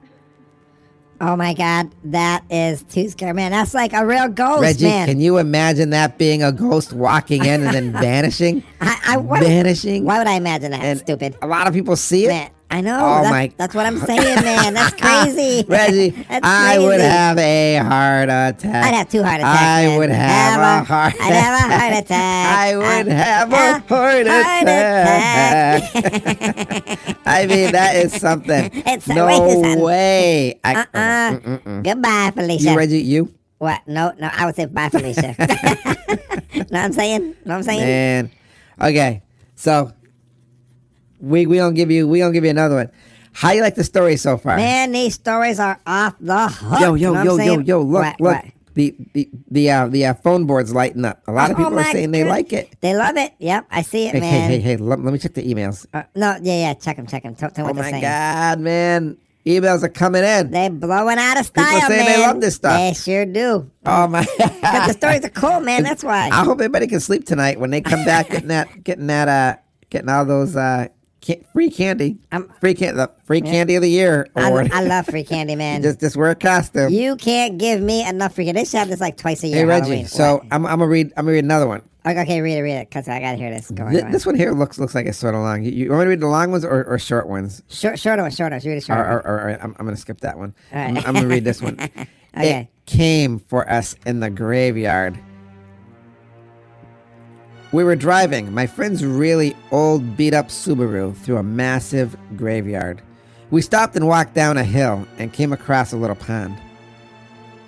Oh 1.19 1.35
my 1.35 1.55
God, 1.55 1.89
that 2.05 2.43
is 2.51 2.83
too 2.83 3.09
scary, 3.09 3.33
man. 3.33 3.51
That's 3.51 3.73
like 3.73 3.93
a 3.93 4.05
real 4.05 4.27
ghost, 4.27 4.61
Reggie, 4.61 4.85
man. 4.85 5.07
can 5.07 5.19
you 5.19 5.37
imagine 5.37 5.89
that 5.89 6.19
being 6.19 6.43
a 6.43 6.51
ghost 6.51 6.93
walking 6.93 7.43
in 7.43 7.63
and 7.63 7.73
then 7.73 7.91
vanishing? 8.01 8.63
I, 8.79 9.01
I, 9.07 9.17
what, 9.17 9.41
vanishing? 9.41 10.05
Why 10.05 10.19
would 10.19 10.27
I 10.27 10.33
imagine 10.33 10.71
that? 10.71 10.81
And 10.81 10.99
Stupid. 10.99 11.35
A 11.41 11.47
lot 11.47 11.65
of 11.65 11.73
people 11.73 11.95
see 11.95 12.25
it. 12.25 12.29
Man, 12.29 12.51
I 12.69 12.81
know. 12.81 12.97
Oh 12.99 13.21
that's, 13.23 13.31
my- 13.31 13.51
that's 13.55 13.73
what 13.73 13.85
I'm 13.85 13.97
saying, 13.97 14.43
man. 14.43 14.73
That's 14.73 14.93
crazy. 15.01 15.63
Reggie, 15.69 16.09
That's 16.09 16.45
I 16.45 16.77
would 16.79 16.99
have 16.99 17.37
a 17.37 17.77
heart 17.77 18.27
attack. 18.29 18.85
I'd 18.85 18.93
have 18.93 19.09
two 19.09 19.23
heart 19.23 19.39
attacks. 19.39 19.59
I 19.61 19.85
man. 19.87 19.97
would 19.97 20.09
have, 20.09 20.59
a 20.59 20.83
heart 20.83 21.13
I'd 21.21 21.33
have 21.33 21.71
a 21.71 21.77
heart 21.77 21.93
attack. 22.03 22.57
I 22.57 22.77
would 22.77 23.07
Uh, 23.07 23.15
have 23.15 23.51
a 23.51 23.55
uh, 23.55 23.79
heart 23.79 23.87
heart 23.87 24.21
attack. 24.27 25.81
I 27.25 27.45
mean, 27.45 27.71
that 27.71 27.95
is 27.95 28.13
something. 28.19 28.65
It's- 28.65 29.07
no 29.07 29.27
a 29.27 29.77
way. 29.81 30.59
I, 30.63 30.75
Uh-uh. 30.75 31.31
Mm-mm-mm. 31.39 31.83
Goodbye, 31.83 32.31
Felicia. 32.35 32.71
You, 32.71 32.77
Reggie, 32.77 32.99
you? 33.01 33.33
What? 33.59 33.87
No, 33.87 34.13
no. 34.19 34.29
I 34.31 34.45
would 34.45 34.55
say 34.55 34.65
bye, 34.65 34.89
Felicia. 34.89 35.35
know 35.39 35.45
what 36.67 36.75
I'm 36.75 36.93
saying? 36.93 37.21
Know 37.23 37.33
what 37.45 37.55
I'm 37.55 37.63
saying? 37.63 37.79
Man. 37.81 38.31
Okay. 38.81 39.21
So 39.55 39.93
we 41.19 41.45
we 41.45 41.57
gonna 41.57 41.73
give 41.75 41.91
you 41.91 42.07
we 42.07 42.19
gonna 42.19 42.33
give 42.33 42.43
you 42.43 42.49
another 42.51 42.75
one. 42.75 42.91
How 43.33 43.51
you 43.51 43.61
like 43.61 43.75
the 43.75 43.83
story 43.83 44.17
so 44.17 44.37
far? 44.37 44.57
Man, 44.57 44.91
these 44.91 45.13
stories 45.13 45.59
are 45.59 45.79
off 45.85 46.15
the 46.19 46.47
hook. 46.47 46.79
yo, 46.79 46.95
yo, 46.95 47.13
Know 47.13 47.23
yo, 47.23 47.37
yo, 47.37 47.59
yo, 47.59 47.81
look, 47.81 48.03
What, 48.03 48.21
look. 48.21 48.35
what? 48.43 48.45
The 48.73 48.95
the 49.13 49.29
the 49.49 49.71
uh, 49.71 49.87
the 49.87 50.05
uh, 50.05 50.13
phone 50.15 50.45
board's 50.45 50.71
lighting 50.73 51.03
up. 51.05 51.23
A 51.27 51.31
lot 51.31 51.49
of 51.49 51.55
Oh 51.57 51.59
people 51.63 51.73
are 51.79 51.83
my 51.83 51.91
saying 51.91 52.11
they 52.11 52.23
like 52.23 52.53
it. 52.53 52.75
They 52.81 52.95
love 52.95 53.17
it. 53.17 53.33
Yep, 53.39 53.65
I 53.71 53.81
see 53.81 54.05
it, 54.07 54.11
Hey, 54.13 54.19
hey, 54.19 54.39
man. 54.39 54.49
hey, 54.51 54.59
hey, 54.59 54.77
let, 54.77 54.99
let 55.03 55.11
me 55.13 55.17
check 55.19 55.33
the 55.33 55.41
emails. 55.43 55.87
Uh, 55.93 56.03
no, 56.15 56.37
yeah, 56.43 56.59
yeah. 56.59 56.73
Check 56.75 56.97
them, 56.97 57.07
check 57.07 57.23
them. 57.23 57.33
Tell, 57.35 57.49
tell 57.49 57.65
Oh 57.65 57.69
what 57.69 57.75
my 57.77 57.89
saying. 57.89 58.01
god, 58.03 58.59
man. 58.59 59.17
Emails 59.47 59.81
are 59.81 59.89
coming 59.89 60.23
in. 60.23 60.51
They're 60.51 60.69
blowing 60.69 61.17
out 61.17 61.39
of 61.39 61.45
style, 61.47 61.65
People 61.65 61.81
saying 61.87 62.05
man. 62.05 62.19
they 62.19 62.27
love 62.27 62.39
this 62.41 62.55
stuff. 62.55 62.77
They 62.79 62.93
sure 62.93 63.25
do. 63.25 63.71
Oh 63.85 64.07
my 64.07 64.21
Because 64.37 64.87
the 64.87 64.93
stories 64.93 65.25
are 65.25 65.29
cool, 65.29 65.59
man. 65.61 65.81
That's 65.89 66.03
why. 66.03 66.29
I 66.31 66.43
hope 66.43 66.59
everybody 66.59 66.85
can 66.85 66.99
sleep 66.99 67.25
tonight 67.25 67.59
when 67.59 67.71
they 67.71 67.81
come 67.81 68.03
back 68.05 68.29
getting 68.31 68.49
that 68.49 68.83
getting 68.83 69.07
that 69.07 69.27
uh 69.27 69.55
getting 69.89 70.09
all 70.09 70.25
those 70.25 70.55
uh 70.55 70.87
ca- 71.27 71.43
free 71.53 71.69
candy. 71.69 72.17
I'm- 72.31 72.49
free 72.61 72.73
can 72.73 72.95
the 72.95 73.11
free 73.25 73.41
candy 73.41 73.75
of 73.75 73.81
the 73.81 73.89
year 73.89 74.27
I. 74.35 74.49
I 74.73 74.81
love 74.83 75.05
free 75.09 75.23
candy, 75.25 75.55
man. 75.55 75.81
just 75.81 75.99
just 75.99 76.15
wear 76.15 76.29
a 76.31 76.35
costume. 76.35 76.91
you 76.93 77.15
can't 77.17 77.57
give 77.57 77.81
me 77.81 78.07
enough 78.07 78.35
free 78.35 78.45
candy. 78.45 78.61
They 78.61 78.65
should 78.65 78.79
have 78.79 78.87
this 78.89 79.01
like 79.01 79.17
twice 79.17 79.43
a 79.43 79.47
year. 79.47 79.57
hey 79.57 79.65
Reggie, 79.65 79.81
Halloween. 79.85 80.05
so 80.07 80.35
What? 80.37 80.43
I'm, 80.51 80.65
I'm 80.65 80.79
gonna 80.79 80.87
read 80.87 81.07
I'm 81.17 81.25
gonna 81.25 81.33
read 81.33 81.43
another 81.43 81.67
one. 81.67 81.81
okay, 82.05 82.21
okay, 82.21 82.41
read 82.41 82.57
it, 82.57 82.61
read 82.61 82.75
it, 82.77 82.89
cause 82.91 83.07
I 83.09 83.19
gotta 83.19 83.37
hear 83.37 83.49
this. 83.51 83.69
Go 83.71 83.83
on, 83.83 83.91
Th- 83.91 84.01
go 84.01 84.05
on. 84.07 84.11
this 84.13 84.25
one 84.25 84.35
here 84.35 84.51
looks 84.53 84.79
looks 84.79 84.95
like 84.95 85.05
it's 85.05 85.17
sort 85.17 85.35
of 85.35 85.41
long. 85.41 85.63
You, 85.63 85.71
you 85.71 85.89
want 85.89 85.99
me 86.01 86.05
to 86.05 86.09
read 86.11 86.21
the 86.21 86.27
long 86.27 86.51
ones 86.51 86.63
or, 86.63 86.85
or 86.85 86.97
short 86.97 87.27
ones? 87.27 87.61
Short, 87.69 87.99
shorter 87.99 88.21
one, 88.21 88.31
shorter. 88.31 88.55
one. 88.55 88.61
Read 88.65 88.73
it 88.73 88.77
Or, 88.77 88.81
shorter. 88.81 89.03
or, 89.03 89.27
or, 89.27 89.35
or- 89.51 89.57
I'm, 89.61 89.75
I'm 89.77 89.85
gonna 89.85 89.97
skip 89.97 90.21
that 90.21 90.37
one. 90.37 90.55
All 90.73 90.79
I'm. 90.79 90.97
I'm 90.97 91.13
gonna 91.13 91.27
read 91.27 91.43
this 91.43 91.61
one. 91.61 91.77
Okay. 92.37 92.59
It 92.59 92.67
came 92.85 93.39
for 93.39 93.67
us 93.67 93.95
in 94.05 94.19
the 94.19 94.29
graveyard. 94.29 95.17
We 97.77 97.83
were 97.83 97.95
driving 97.95 98.51
my 98.51 98.65
friend's 98.65 99.05
really 99.05 99.55
old 99.69 100.17
beat 100.17 100.33
up 100.33 100.47
Subaru 100.47 101.15
through 101.15 101.37
a 101.37 101.43
massive 101.43 102.17
graveyard. 102.35 103.03
We 103.51 103.61
stopped 103.61 103.95
and 103.95 104.07
walked 104.07 104.33
down 104.33 104.57
a 104.57 104.63
hill 104.63 105.07
and 105.19 105.31
came 105.31 105.53
across 105.53 105.93
a 105.93 105.97
little 105.97 106.15
pond. 106.15 106.57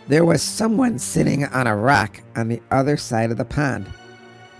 There 0.07 0.25
was 0.25 0.41
someone 0.41 0.97
sitting 0.97 1.45
on 1.45 1.67
a 1.67 1.77
rock 1.77 2.21
on 2.35 2.47
the 2.47 2.59
other 2.71 2.97
side 2.97 3.29
of 3.29 3.37
the 3.37 3.45
pond. 3.45 3.85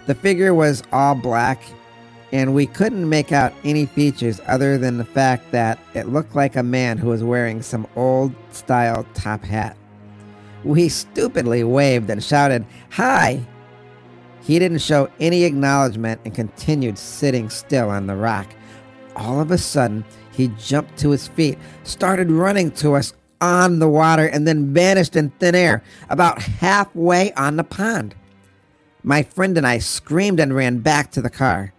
The 0.06 0.14
figure 0.14 0.54
was 0.54 0.84
all 0.92 1.16
black, 1.16 1.64
and 2.32 2.54
we 2.54 2.68
couldn't 2.68 3.10
make 3.10 3.32
out 3.32 3.52
any 3.64 3.88
features 3.88 4.40
other 4.46 4.78
than 4.78 5.00
the 5.00 5.04
fact 5.04 5.50
that 5.50 5.80
it 5.96 6.10
looked 6.10 6.36
like 6.36 6.58
a 6.58 6.62
man 6.62 7.00
who 7.00 7.08
was 7.08 7.24
wearing 7.24 7.64
some 7.64 7.88
old 7.96 8.36
style 8.52 9.04
top 9.16 9.44
hat. 9.44 9.76
We 10.64 10.90
stupidly 10.90 11.64
waved 11.64 12.12
and 12.12 12.24
shouted, 12.24 12.68
Hi! 12.92 13.48
He 14.42 14.60
didn't 14.60 14.80
show 14.80 15.10
any 15.20 15.44
acknowledgement 15.44 16.22
and 16.26 16.34
continued 16.34 16.98
sitting 16.98 17.50
still 17.50 17.90
on 17.90 18.08
the 18.08 18.16
rock. 18.16 18.48
All 19.16 19.40
of 19.40 19.52
a 19.52 19.58
sudden, 19.58 20.06
he 20.32 20.48
jumped 20.60 20.98
to 21.00 21.10
his 21.10 21.28
feet, 21.28 21.58
started 21.84 22.32
running 22.32 22.72
to 22.72 22.96
us 22.96 23.14
on 23.42 23.80
the 23.80 23.90
water, 23.90 24.26
and 24.26 24.48
then 24.48 24.74
vanished 24.74 25.16
in 25.16 25.30
thin 25.32 25.56
air 25.56 25.84
about 26.10 26.42
halfway 26.42 27.34
on 27.34 27.56
the 27.56 27.64
pond. 27.64 28.16
My 29.04 29.24
friend 29.24 29.58
and 29.58 29.66
I 29.66 29.80
screamed 29.80 30.40
and 30.40 30.54
ran 30.54 30.80
back 30.80 31.12
to 31.12 31.22
the 31.22 31.30
car. 31.30 31.74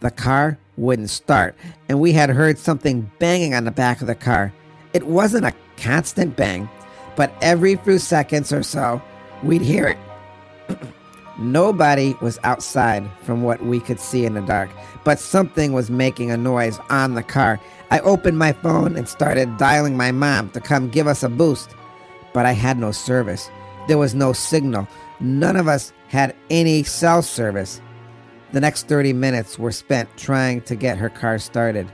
The 0.00 0.10
car 0.10 0.58
wouldn't 0.76 1.10
start, 1.10 1.54
and 1.88 2.00
we 2.00 2.12
had 2.12 2.30
heard 2.30 2.58
something 2.58 3.10
banging 3.18 3.54
on 3.54 3.64
the 3.64 3.70
back 3.70 4.00
of 4.00 4.06
the 4.06 4.14
car. 4.14 4.52
It 4.92 5.06
wasn't 5.06 5.46
a 5.46 5.54
constant 5.76 6.36
bang, 6.36 6.68
but 7.16 7.32
every 7.42 7.76
few 7.76 7.98
seconds 7.98 8.52
or 8.52 8.62
so, 8.62 9.02
we'd 9.42 9.62
hear 9.62 9.96
it. 10.68 10.78
Nobody 11.40 12.14
was 12.20 12.38
outside 12.44 13.08
from 13.22 13.42
what 13.42 13.64
we 13.64 13.80
could 13.80 13.98
see 13.98 14.26
in 14.26 14.34
the 14.34 14.42
dark, 14.42 14.68
but 15.04 15.18
something 15.18 15.72
was 15.72 15.90
making 15.90 16.30
a 16.30 16.36
noise 16.36 16.78
on 16.90 17.14
the 17.14 17.22
car. 17.22 17.58
I 17.90 18.00
opened 18.00 18.38
my 18.38 18.52
phone 18.52 18.94
and 18.94 19.08
started 19.08 19.56
dialing 19.56 19.96
my 19.96 20.12
mom 20.12 20.50
to 20.50 20.60
come 20.60 20.90
give 20.90 21.06
us 21.06 21.22
a 21.22 21.30
boost, 21.30 21.70
but 22.34 22.44
I 22.44 22.52
had 22.52 22.78
no 22.78 22.92
service. 22.92 23.48
There 23.88 23.96
was 23.96 24.14
no 24.14 24.34
signal. 24.34 24.86
None 25.18 25.56
of 25.56 25.66
us 25.66 25.94
had 26.08 26.36
any 26.50 26.82
cell 26.82 27.22
service. 27.22 27.80
The 28.52 28.60
next 28.60 28.86
30 28.86 29.14
minutes 29.14 29.58
were 29.58 29.72
spent 29.72 30.14
trying 30.18 30.60
to 30.62 30.76
get 30.76 30.98
her 30.98 31.08
car 31.08 31.38
started. 31.38 31.90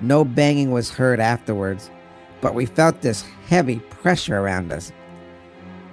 No 0.00 0.24
banging 0.24 0.70
was 0.70 0.90
heard 0.90 1.18
afterwards, 1.18 1.90
but 2.40 2.54
we 2.54 2.66
felt 2.66 3.00
this 3.00 3.24
heavy 3.48 3.80
pressure 3.80 4.38
around 4.38 4.72
us. 4.72 4.92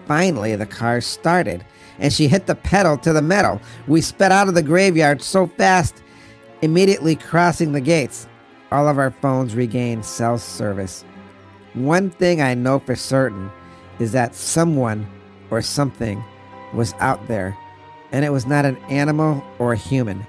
Finally, 0.05 0.55
the 0.55 0.65
car 0.65 1.01
started, 1.01 1.65
and 2.00 2.12
she 2.12 2.27
hit 2.27 2.45
the 2.45 2.55
pedal 2.55 2.98
to 2.98 3.13
the 3.13 3.22
metal. 3.22 3.62
We 3.88 4.01
sped 4.01 4.31
out 4.31 4.48
of 4.48 4.55
the 4.55 4.63
graveyard 4.63 5.22
so 5.22 5.48
fast, 5.48 6.03
immediately 6.62 7.15
crossing 7.15 7.72
the 7.72 7.81
gates. 7.81 8.27
All 8.72 8.88
of 8.88 8.98
our 8.98 9.12
phones 9.12 9.55
regained 9.55 10.05
cell 10.05 10.38
service. 10.38 11.05
One 11.74 12.10
thing 12.10 12.41
I 12.41 12.53
know 12.53 12.79
for 12.79 12.95
certain 12.95 13.51
is 14.00 14.12
that 14.12 14.36
someone 14.36 15.07
or 15.50 15.62
something 15.62 16.24
was 16.74 16.93
out 17.00 17.27
there, 17.27 17.55
and 18.12 18.25
it 18.25 18.31
was 18.31 18.45
not 18.45 18.65
an 18.65 18.77
animal 18.89 19.43
or 19.60 19.74
a 19.74 19.77
human. 19.77 20.25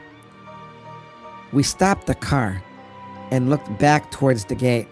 We 1.53 1.63
stopped 1.63 2.07
the 2.07 2.15
car 2.15 2.63
and 3.31 3.49
looked 3.49 3.79
back 3.79 4.11
towards 4.11 4.45
the 4.45 4.55
gate, 4.55 4.89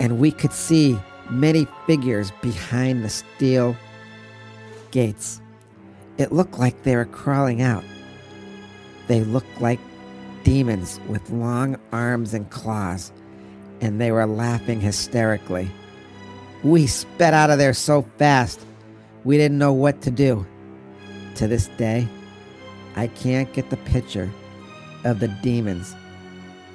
and 0.00 0.18
we 0.18 0.30
could 0.30 0.52
see 0.52 0.98
many 1.30 1.66
figures 1.86 2.32
behind 2.42 3.04
the 3.04 3.08
steel 3.08 3.76
gates. 4.90 5.40
It 6.16 6.32
looked 6.32 6.58
like 6.58 6.82
they 6.82 6.96
were 6.96 7.04
crawling 7.04 7.62
out. 7.62 7.84
They 9.06 9.20
looked 9.20 9.60
like 9.60 9.80
demons 10.44 11.00
with 11.08 11.30
long 11.30 11.76
arms 11.92 12.34
and 12.34 12.48
claws, 12.50 13.12
and 13.80 14.00
they 14.00 14.10
were 14.10 14.26
laughing 14.26 14.80
hysterically. 14.80 15.70
We 16.64 16.86
sped 16.86 17.34
out 17.34 17.50
of 17.50 17.58
there 17.58 17.74
so 17.74 18.02
fast, 18.18 18.60
we 19.24 19.36
didn't 19.36 19.58
know 19.58 19.72
what 19.72 20.02
to 20.02 20.10
do. 20.10 20.46
To 21.36 21.46
this 21.46 21.68
day, 21.78 22.08
I 22.96 23.06
can't 23.06 23.52
get 23.52 23.70
the 23.70 23.76
picture 23.76 24.30
of 25.04 25.20
the 25.20 25.28
demons 25.28 25.94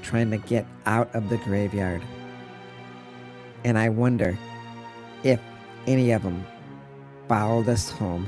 trying 0.01 0.31
to 0.31 0.37
get 0.37 0.65
out 0.85 1.13
of 1.13 1.29
the 1.29 1.37
graveyard. 1.37 2.01
And 3.65 3.77
I 3.77 3.89
wonder 3.89 4.37
if 5.23 5.39
any 5.87 6.11
of 6.11 6.23
them 6.23 6.45
followed 7.27 7.69
us 7.69 7.89
home. 7.89 8.27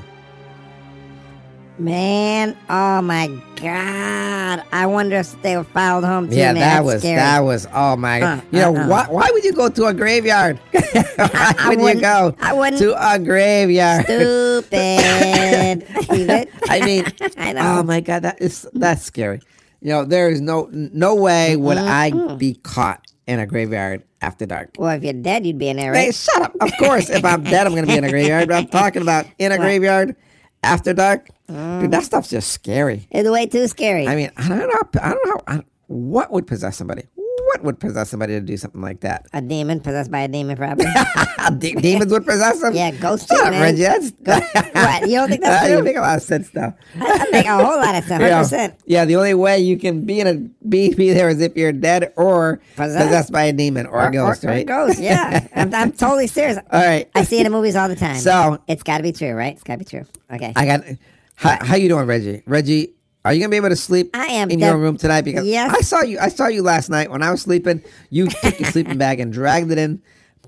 Man, 1.78 2.56
oh 2.70 3.02
my 3.02 3.28
God! 3.58 4.64
I 4.72 4.86
wonder 4.86 5.18
if 5.18 5.42
they 5.42 5.58
were 5.58 5.66
filed 5.66 6.06
home 6.06 6.30
too. 6.30 6.36
yeah, 6.38 6.54
man. 6.54 6.62
that 6.62 6.76
That's 6.76 6.86
was 6.86 7.02
scary. 7.02 7.16
that 7.18 7.40
was 7.42 7.68
oh 7.74 7.98
my 7.98 8.22
Uh, 8.22 8.42
you 8.52 8.60
know 8.62 8.74
uh, 8.78 8.80
uh. 8.80 8.88
why 8.88 9.06
why 9.10 9.30
would 9.34 9.44
you 9.44 9.52
go 9.52 9.68
to 9.68 9.86
a 9.88 9.94
graveyard? 9.94 10.58
why 10.72 10.82
I 11.60 11.76
would 11.78 11.96
you 11.96 12.00
go 12.02 12.34
I 12.40 12.54
wouldn't. 12.54 12.78
to 12.82 12.96
a 13.14 13.20
graveyard? 13.20 14.06
Stupid. 14.06 14.72
I 16.70 16.82
mean, 16.86 17.06
I 17.38 17.52
know. 17.52 17.80
oh 17.80 17.84
my 17.84 18.00
god, 18.00 18.22
that 18.22 18.42
is 18.42 18.66
that's 18.72 19.04
scary. 19.04 19.42
You 19.82 19.90
know, 19.90 20.06
there 20.06 20.30
is 20.30 20.40
no 20.40 20.70
no 20.72 21.16
way 21.16 21.58
would 21.58 21.78
I 21.78 22.36
be 22.38 22.54
caught 22.54 23.06
in 23.28 23.40
a 23.40 23.48
graveyard 23.48 24.04
after 24.22 24.46
dark. 24.46 24.72
well, 24.78 24.92
if 24.92 25.04
you're 25.04 25.14
dead, 25.14 25.46
you'd 25.46 25.58
be 25.58 25.70
in 25.70 25.78
there, 25.78 25.94
Hey, 25.94 26.12
shut 26.12 26.42
up! 26.42 26.56
Of 26.62 26.72
course, 26.78 27.10
if 27.10 27.24
I'm 27.26 27.44
dead, 27.44 27.68
I'm 27.68 27.74
going 27.74 27.86
to 27.86 27.92
be 27.92 27.98
in 27.98 28.04
a 28.04 28.10
graveyard. 28.10 28.48
But 28.48 28.56
I'm 28.56 28.68
talking 28.68 29.02
about 29.02 29.26
in 29.40 29.52
a 29.52 29.58
graveyard 29.58 30.16
after 30.64 30.94
dark. 30.94 31.28
Dude, 31.48 31.58
oh. 31.58 31.88
that 31.88 32.04
stuff's 32.04 32.30
just 32.30 32.52
scary. 32.52 33.08
It's 33.12 33.30
way 33.30 33.46
too 33.46 33.68
scary. 33.68 34.08
I 34.08 34.16
mean, 34.16 34.32
I 34.38 34.48
don't 34.48 34.60
know. 34.60 35.02
I 35.02 35.10
don't 35.10 35.28
know. 35.28 35.42
How, 35.48 35.58
I, 35.60 35.64
what 35.88 36.32
would 36.32 36.48
possess 36.48 36.78
somebody? 36.78 37.04
Would 37.66 37.80
possess 37.80 38.10
somebody 38.10 38.34
to 38.34 38.42
do 38.42 38.56
something 38.58 38.82
like 38.82 39.02
that? 39.02 39.26
A 39.34 39.42
demon 39.42 39.80
possessed 39.80 40.12
by 40.12 40.20
a 40.22 40.28
demon, 40.28 40.56
probably. 40.56 40.86
De- 41.58 41.74
demons 41.82 42.12
would 42.12 42.26
possess 42.26 42.62
them? 42.62 42.74
Yeah, 42.76 42.92
ghosts 42.92 43.28
Shut 43.28 43.40
up. 43.48 43.52
Reggie. 43.52 43.82
That's, 43.82 44.12
what? 44.24 45.02
You 45.10 45.16
don't 45.18 45.30
think 45.30 45.42
that's 45.42 45.64
Uh, 45.66 45.68
you 45.70 45.76
true? 45.78 45.84
make 45.84 45.96
a 45.98 46.02
lot 46.02 46.18
of 46.18 46.24
sense, 46.24 46.50
though. 46.52 46.74
That 46.98 47.28
make 47.32 47.46
a 47.46 47.56
whole 47.56 47.78
lot 47.78 47.96
of 47.96 48.04
sense. 48.06 48.22
You 48.52 48.58
100%. 48.58 48.76
yeah, 48.86 49.06
the 49.06 49.16
only 49.16 49.34
way 49.34 49.60
you 49.60 49.78
can 49.78 50.06
be 50.06 50.20
in 50.20 50.28
a 50.28 50.34
be 50.68 50.94
be 50.94 51.12
there 51.14 51.30
is 51.30 51.42
if 51.42 51.56
you're 51.58 51.72
dead 51.72 52.14
or 52.18 52.62
Possessed. 52.76 53.06
possessed 53.06 53.32
by 53.32 53.44
a 53.44 53.54
demon 53.54 53.86
or, 53.88 54.08
a 54.08 54.12
ghost, 54.12 54.44
or, 54.44 54.48
or 54.48 54.52
right? 54.52 54.66
ghost, 54.66 55.00
yeah. 55.00 55.48
I'm, 55.56 55.74
I'm 55.74 55.92
totally 55.92 56.28
serious. 56.28 56.58
All 56.72 56.86
right. 56.86 57.10
I 57.16 57.24
see 57.24 57.40
it 57.40 57.46
in 57.46 57.52
movies 57.52 57.76
all 57.76 57.88
the 57.90 57.96
time. 57.96 58.18
So- 58.18 58.60
it's 58.68 58.84
got 58.84 58.98
to 58.98 59.04
be 59.04 59.12
true, 59.12 59.32
right? 59.34 59.54
It's 59.54 59.64
got 59.64 59.74
to 59.74 59.80
be 59.80 59.86
true. 59.86 60.06
Okay. 60.32 60.54
I 60.56 60.66
got. 60.66 60.84
How, 61.36 61.58
how 61.66 61.76
you 61.76 61.90
doing, 61.90 62.06
Reggie? 62.08 62.44
Reggie, 62.46 62.94
are 63.26 63.34
you 63.34 63.40
gonna 63.42 63.50
be 63.50 63.58
able 63.58 63.70
to 63.70 63.76
sleep? 63.76 64.12
I 64.14 64.28
am 64.28 64.50
in 64.50 64.60
def- 64.60 64.68
your 64.70 64.78
room 64.78 64.96
tonight 64.98 65.22
because 65.22 65.46
Yes. 65.46 65.74
I 65.76 65.82
saw 65.82 66.02
you. 66.02 66.20
I 66.20 66.30
saw 66.30 66.48
you 66.48 66.62
last 66.62 66.90
night 66.90 67.12
when 67.12 67.22
I 67.24 67.32
was 67.32 67.42
sleeping. 67.42 67.84
You 68.10 68.28
took 68.28 68.60
your 68.60 68.70
sleeping 68.72 68.98
bag 68.98 69.20
and 69.20 69.34
dragged 69.34 69.72
it 69.72 69.78
in 69.78 70.02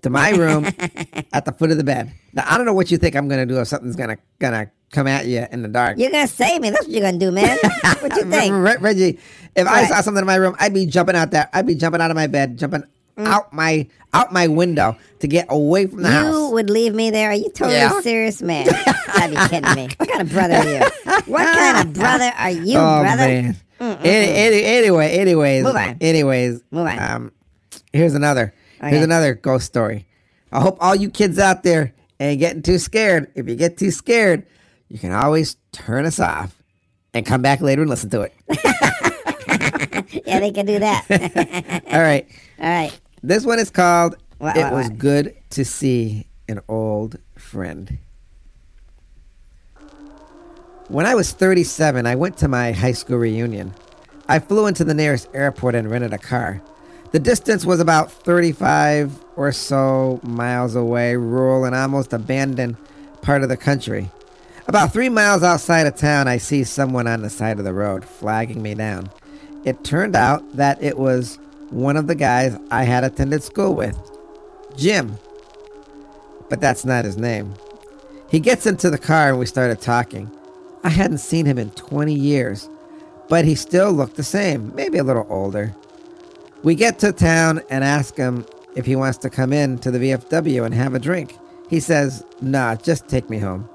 to 0.04 0.10
my 0.10 0.30
room 0.30 0.66
at 1.34 1.44
the 1.46 1.52
foot 1.52 1.72
of 1.72 1.78
the 1.78 1.84
bed. 1.84 2.12
Now 2.34 2.46
I 2.48 2.56
don't 2.58 2.66
know 2.66 2.74
what 2.74 2.92
you 2.92 2.98
think 2.98 3.16
I'm 3.16 3.28
gonna 3.28 3.46
do 3.46 3.60
if 3.60 3.68
something's 3.68 3.96
gonna 3.96 4.18
gonna 4.40 4.72
come 4.92 5.08
at 5.08 5.26
you 5.26 5.46
in 5.52 5.64
the 5.64 5.68
dark. 5.68 5.98
You're 5.98 6.12
gonna 6.12 6.28
save 6.28 6.62
me. 6.62 6.70
That's 6.70 6.86
what 6.86 6.92
you're 6.94 7.02
gonna 7.02 7.18
do, 7.18 7.32
man. 7.32 7.58
what 8.00 8.16
you 8.16 8.24
think? 8.30 8.54
Re- 8.54 8.78
Reggie, 8.80 9.20
if 9.56 9.68
I 9.68 9.86
saw 9.88 10.02
something 10.02 10.22
in 10.22 10.28
my 10.28 10.36
room, 10.36 10.56
I'd 10.60 10.74
be 10.74 10.86
jumping 10.86 11.16
out 11.16 11.32
there. 11.32 11.50
I'd 11.52 11.66
be 11.66 11.76
jumping 11.76 12.00
out 12.00 12.12
of 12.12 12.16
my 12.16 12.28
bed, 12.28 12.58
jumping 12.58 12.84
Mm. 13.18 13.26
out 13.26 13.52
my 13.52 13.88
out 14.14 14.32
my 14.32 14.48
window 14.48 14.96
to 15.20 15.28
get 15.28 15.48
away 15.50 15.88
from 15.88 16.04
the 16.04 16.10
You 16.10 16.14
house. 16.16 16.52
would 16.52 16.70
leave 16.70 16.94
me 16.94 17.10
there? 17.10 17.32
Are 17.32 17.36
you 17.36 17.50
totally 17.50 17.78
Yeah. 17.78 18.00
serious, 18.02 18.42
man? 18.44 18.68
Gotta 19.08 19.30
be 19.30 19.36
kidding 19.50 19.74
me. 19.76 19.90
What 19.98 20.10
kind 20.10 20.22
of 20.22 20.30
brother 20.32 20.54
are 20.56 20.68
you? 20.70 20.80
What 21.26 21.46
kind 21.56 21.88
of 21.88 21.94
brother 22.00 22.32
are 22.38 22.52
you, 22.52 22.78
oh 22.78 23.02
brother? 23.02 23.18
man. 23.28 23.58
Mm, 23.80 23.98
mm, 23.98 24.06
any, 24.06 24.34
any, 24.34 24.64
anyway, 24.64 25.12
anyways, 25.18 25.64
Move 25.64 25.76
on. 25.76 25.98
anyways, 26.02 26.62
Move 26.72 26.88
on. 26.88 27.00
Um, 27.00 27.32
here's 27.94 28.14
another. 28.14 28.54
Okay. 28.80 28.90
Here's 28.92 29.04
another 29.04 29.34
ghost 29.34 29.66
story. 29.66 30.06
I 30.52 30.62
hope 30.62 30.78
all 30.80 30.96
you 30.96 31.10
kids 31.10 31.38
out 31.40 31.64
there 31.64 31.94
ain't 32.20 32.40
getting 32.40 32.62
too 32.62 32.78
scared. 32.80 33.32
If 33.36 33.48
you 33.50 33.56
get 33.56 33.78
too 33.78 33.90
scared, 33.92 34.46
you 34.90 34.98
can 35.00 35.12
always 35.12 35.58
turn 35.72 36.06
us 36.06 36.20
off 36.20 36.56
and 37.16 37.26
come 37.26 37.42
back 37.42 37.62
later 37.62 37.82
and 37.82 37.90
listen 37.90 38.10
to 38.12 38.22
it. 38.22 38.34
Yeah, 40.26 40.40
they 40.40 40.52
can 40.52 40.66
do 40.66 40.80
that. 40.80 41.06
all 41.92 42.00
right. 42.02 42.28
All 42.60 42.70
right. 42.70 42.92
This 43.28 43.46
one 43.46 43.60
is 43.60 43.70
called 43.70 44.16
It 44.40 44.72
Was? 44.72 44.88
Good 44.88 45.36
to 45.50 45.66
See 45.66 46.28
an 46.48 46.62
Old 46.70 47.18
Friend. 47.38 47.98
When 50.88 51.06
I 51.06 51.14
was 51.14 51.34
37, 51.34 52.08
I 52.08 52.16
went 52.16 52.38
to 52.38 52.48
my 52.48 52.72
high 52.72 52.94
school 52.94 53.18
reunion. 53.18 53.74
I 54.30 54.40
flew 54.40 54.66
into 54.66 54.86
the 54.86 54.94
nearest 54.94 55.28
airport 55.34 55.76
and 55.76 55.92
rented 55.92 56.14
a 56.14 56.18
car. 56.18 56.62
The 57.12 57.20
distance 57.20 57.66
was 57.66 57.82
about 57.82 58.10
35 58.10 59.22
or 59.36 59.52
so 59.52 60.22
miles 60.24 60.76
away, 60.76 61.18
rural 61.18 61.66
and 61.66 61.76
almost 61.76 62.14
abandoned 62.14 62.78
part 63.22 63.44
of 63.44 63.50
the 63.50 63.58
country. 63.58 64.10
About 64.68 64.94
three 64.94 65.10
miles 65.10 65.44
outside 65.44 65.86
of 65.86 65.98
town, 65.98 66.30
I 66.30 66.38
see 66.38 66.64
someone 66.64 67.08
on 67.08 67.24
the 67.24 67.30
side 67.30 67.60
of 67.60 67.66
the 67.66 67.74
road 67.74 68.06
flagging 68.06 68.62
me 68.62 68.74
down. 68.74 69.10
It 69.66 69.84
turned 69.84 70.16
out 70.16 70.56
that 70.56 70.82
it 70.82 70.98
was 70.98 71.40
one 71.70 71.98
of 71.98 72.08
the 72.08 72.16
guys 72.16 72.58
I 72.72 72.84
had 72.84 73.04
attended 73.04 73.44
school 73.44 73.76
with, 73.76 73.98
Jim. 74.76 75.18
But 76.50 76.62
that's 76.62 76.86
not 76.86 77.06
his 77.06 77.18
name. 77.18 77.54
He 78.30 78.40
gets 78.40 78.66
into 78.66 78.90
the 78.90 78.98
car 78.98 79.30
and 79.30 79.40
we 79.40 79.46
started 79.46 79.82
talking. 79.82 80.32
I 80.84 80.90
hadn't 80.90 81.20
seen 81.20 81.46
him 81.46 81.58
in 81.58 81.72
20 81.72 82.14
years, 82.14 82.70
but 83.28 83.46
he 83.46 83.56
still 83.56 83.92
looked 83.92 84.16
the 84.16 84.24
same, 84.24 84.74
maybe 84.76 84.98
a 84.98 85.04
little 85.04 85.28
older. 85.30 85.76
We 86.64 86.76
get 86.76 87.00
to 87.00 87.12
town 87.12 87.62
and 87.70 87.84
ask 87.84 88.16
him 88.16 88.46
if 88.76 88.86
he 88.86 88.96
wants 88.96 89.18
to 89.20 89.30
come 89.30 89.54
in 89.54 89.80
to 89.80 89.92
the 89.92 90.00
VFW 90.00 90.66
and 90.66 90.74
have 90.74 90.94
a 90.94 91.00
drink. 91.00 91.38
He 91.70 91.80
says, 91.80 92.24
nah, 92.42 92.76
just 92.76 93.08
take 93.08 93.30
me 93.30 93.40
home. 93.40 93.68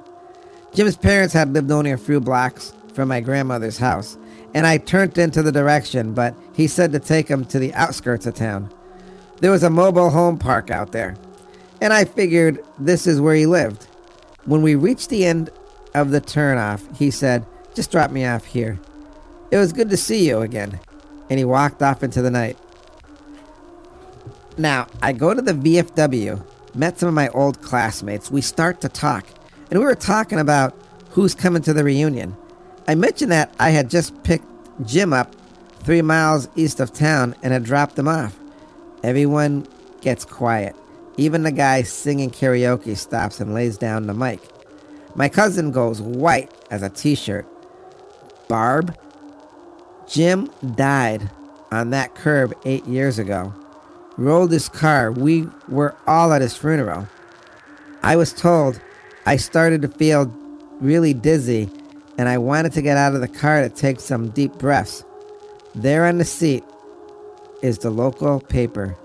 Jim's 0.74 0.96
parents 0.96 1.35
had 1.35 1.52
lived 1.52 1.70
only 1.70 1.90
a 1.90 1.98
few 1.98 2.20
blocks 2.20 2.72
from 2.94 3.09
my 3.09 3.20
grandmother's 3.20 3.78
house, 3.78 4.16
and 4.55 4.67
I 4.67 4.79
turned 4.79 5.19
into 5.19 5.43
the 5.43 5.53
direction, 5.53 6.15
but 6.15 6.35
he 6.55 6.67
said 6.67 6.93
to 6.93 6.99
take 6.99 7.29
him 7.29 7.45
to 7.47 7.59
the 7.59 7.73
outskirts 7.75 8.27
of 8.27 8.35
town. 8.35 8.73
There 9.41 9.51
was 9.51 9.62
a 9.62 9.71
mobile 9.71 10.11
home 10.11 10.38
park 10.38 10.71
out 10.71 10.93
there, 10.93 11.17
and 11.81 11.93
I 11.93 12.05
figured 12.05 12.65
this 12.79 13.07
is 13.07 13.21
where 13.21 13.35
he 13.35 13.47
lived. 13.47 13.87
When 14.45 14.62
we 14.62 14.75
reached 14.75 15.09
the 15.09 15.25
end 15.25 15.51
of 15.95 16.11
the 16.11 16.21
turnoff, 16.21 16.97
he 16.97 17.11
said, 17.11 17.47
Just 17.75 17.91
drop 17.91 18.11
me 18.11 18.25
off 18.25 18.45
here. 18.45 18.79
It 19.51 19.57
was 19.59 19.73
good 19.73 19.91
to 19.91 19.97
see 19.97 20.29
you 20.29 20.41
again. 20.41 20.81
And 21.29 21.38
he 21.38 21.45
walked 21.45 21.83
off 21.83 22.03
into 22.03 22.23
the 22.23 22.31
night. 22.31 22.59
Now, 24.59 24.87
I 25.01 25.12
go 25.12 25.33
to 25.33 25.41
the 25.41 25.53
VFW, 25.53 26.45
met 26.75 26.99
some 26.99 27.09
of 27.09 27.15
my 27.15 27.29
old 27.29 27.62
classmates. 27.62 28.31
We 28.31 28.43
start 28.43 28.81
to 28.83 28.88
talk, 28.88 29.27
and 29.71 29.79
we 29.79 29.85
were 29.85 29.95
talking 29.95 30.38
about 30.38 30.77
who's 31.11 31.35
coming 31.35 31.62
to 31.62 31.73
the 31.73 31.85
reunion. 31.85 32.37
I 32.88 32.95
mentioned 32.95 33.31
that 33.33 33.55
I 33.59 33.71
had 33.71 33.88
just 33.88 34.23
picked 34.25 34.47
Jim 34.85 35.12
up 35.12 35.35
three 35.81 36.03
miles 36.03 36.49
east 36.57 36.81
of 36.81 36.92
town 36.92 37.35
and 37.42 37.53
had 37.53 37.64
dropped 37.64 37.99
him 37.99 38.09
off. 38.09 38.37
Everyone 39.03 39.66
gets 40.01 40.25
quiet. 40.25 40.75
Even 41.16 41.42
the 41.42 41.53
guy 41.53 41.83
singing 41.83 42.31
karaoke 42.31 42.97
stops 42.97 43.40
and 43.40 43.55
lays 43.55 43.77
down 43.77 44.07
the 44.07 44.14
mic. 44.14 44.40
My 45.14 45.29
cousin 45.29 45.71
goes 45.71 46.01
white 46.01 46.51
as 46.71 46.83
a 46.83 46.88
t 46.88 47.14
shirt. 47.14 47.47
Barb, 48.49 48.97
Jim 50.09 50.51
died 50.75 51.31
on 51.71 51.90
that 51.90 52.14
curb 52.14 52.55
eight 52.64 52.85
years 52.87 53.18
ago. 53.18 53.55
Rolled 54.16 54.53
his 54.53 54.68
car. 54.68 55.11
We 55.11 55.49
were 55.68 55.97
all 56.07 56.33
at 56.33 56.42
his 56.42 56.57
funeral. 56.57 57.09
I 58.03 58.16
was 58.16 58.33
told 58.33 58.81
I 59.27 59.37
started 59.37 59.83
to 59.83 59.88
feel 59.88 60.27
really 60.81 61.14
dizzy 61.14 61.71
and 62.22 62.28
I 62.28 62.38
wanted 62.38 62.70
to 62.74 62.82
get 62.82 62.96
out 62.96 63.16
of 63.16 63.20
the 63.20 63.26
car 63.26 63.62
to 63.62 63.68
take 63.68 63.98
some 63.98 64.28
deep 64.28 64.52
breaths. 64.52 65.04
There 65.74 66.06
on 66.06 66.18
the 66.18 66.24
seat 66.24 66.62
is 67.62 67.78
the 67.78 67.90
local 67.90 68.38
paper, 68.38 68.96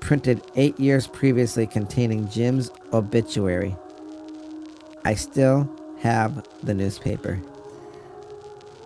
printed 0.00 0.42
eight 0.56 0.76
years 0.80 1.06
previously 1.06 1.68
containing 1.68 2.28
Jim's 2.28 2.72
obituary. 2.92 3.76
I 5.04 5.14
still 5.14 5.70
have 6.00 6.44
the 6.64 6.74
newspaper. 6.74 7.40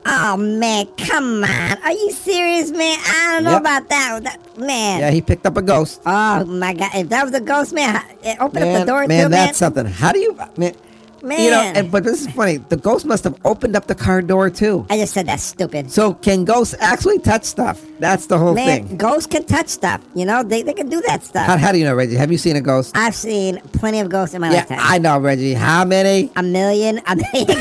Oh 0.04 0.36
man, 0.36 0.84
come 0.98 1.42
on. 1.42 1.78
Are 1.82 1.92
you 1.92 2.12
serious, 2.12 2.70
man? 2.72 2.98
I 3.06 3.32
don't 3.36 3.44
know 3.44 3.52
Yep. 3.52 3.60
about 3.62 3.88
that. 3.88 4.20
that 4.24 4.58
man. 4.58 5.00
Yeah, 5.00 5.10
he 5.12 5.22
picked 5.22 5.46
up 5.46 5.56
a 5.56 5.62
ghost. 5.62 6.02
Oh 6.04 6.44
my 6.44 6.74
god. 6.74 6.90
If 6.94 7.08
that 7.08 7.24
was 7.24 7.32
a 7.32 7.40
ghost 7.40 7.72
man, 7.72 8.02
it 8.22 8.36
opened 8.38 8.64
up 8.66 8.80
the 8.80 8.84
door 8.84 9.06
man, 9.06 9.24
too, 9.24 9.28
that's 9.30 9.46
man. 9.46 9.54
something. 9.54 9.86
How 9.86 10.12
do 10.12 10.18
you, 10.18 10.38
man? 10.58 10.74
You 11.22 11.28
know, 11.50 11.62
Man. 11.62 11.76
and, 11.76 11.90
but 11.90 12.04
this 12.04 12.20
is 12.26 12.32
funny. 12.34 12.56
The 12.58 12.76
ghost 12.76 13.04
must 13.04 13.24
have 13.24 13.38
opened 13.44 13.76
up 13.76 13.86
the 13.86 13.94
car 13.94 14.22
door 14.22 14.48
too. 14.50 14.86
I 14.88 14.96
just 14.96 15.12
said 15.12 15.26
that's 15.26 15.42
stupid. 15.42 15.90
So 15.90 16.14
can 16.14 16.44
ghosts 16.44 16.74
actually 16.80 17.18
touch 17.18 17.44
stuff? 17.44 17.84
That's 17.98 18.26
the 18.26 18.38
whole 18.38 18.54
Man, 18.54 18.86
thing. 18.86 18.96
ghosts 18.96 19.26
can 19.26 19.44
touch 19.44 19.68
stuff. 19.68 20.00
You 20.14 20.24
know, 20.24 20.42
they, 20.42 20.62
they 20.62 20.72
can 20.72 20.88
do 20.88 21.00
that 21.02 21.22
stuff. 21.22 21.46
How, 21.46 21.58
how 21.58 21.72
do 21.72 21.78
you 21.78 21.84
know, 21.84 21.94
Reggie? 21.94 22.14
Have 22.16 22.32
you 22.32 22.38
seen 22.38 22.56
a 22.56 22.60
ghost? 22.62 22.96
I've 22.96 23.14
seen 23.14 23.60
plenty 23.74 24.00
of 24.00 24.08
ghosts 24.08 24.34
in 24.34 24.40
my 24.40 24.50
yeah, 24.50 24.58
lifetime. 24.60 24.78
I 24.80 24.98
know, 24.98 25.18
Reggie. 25.18 25.52
How 25.54 25.84
many? 25.84 26.30
a 26.36 26.42
million, 26.42 27.00
a 27.06 27.16
million. 27.16 27.58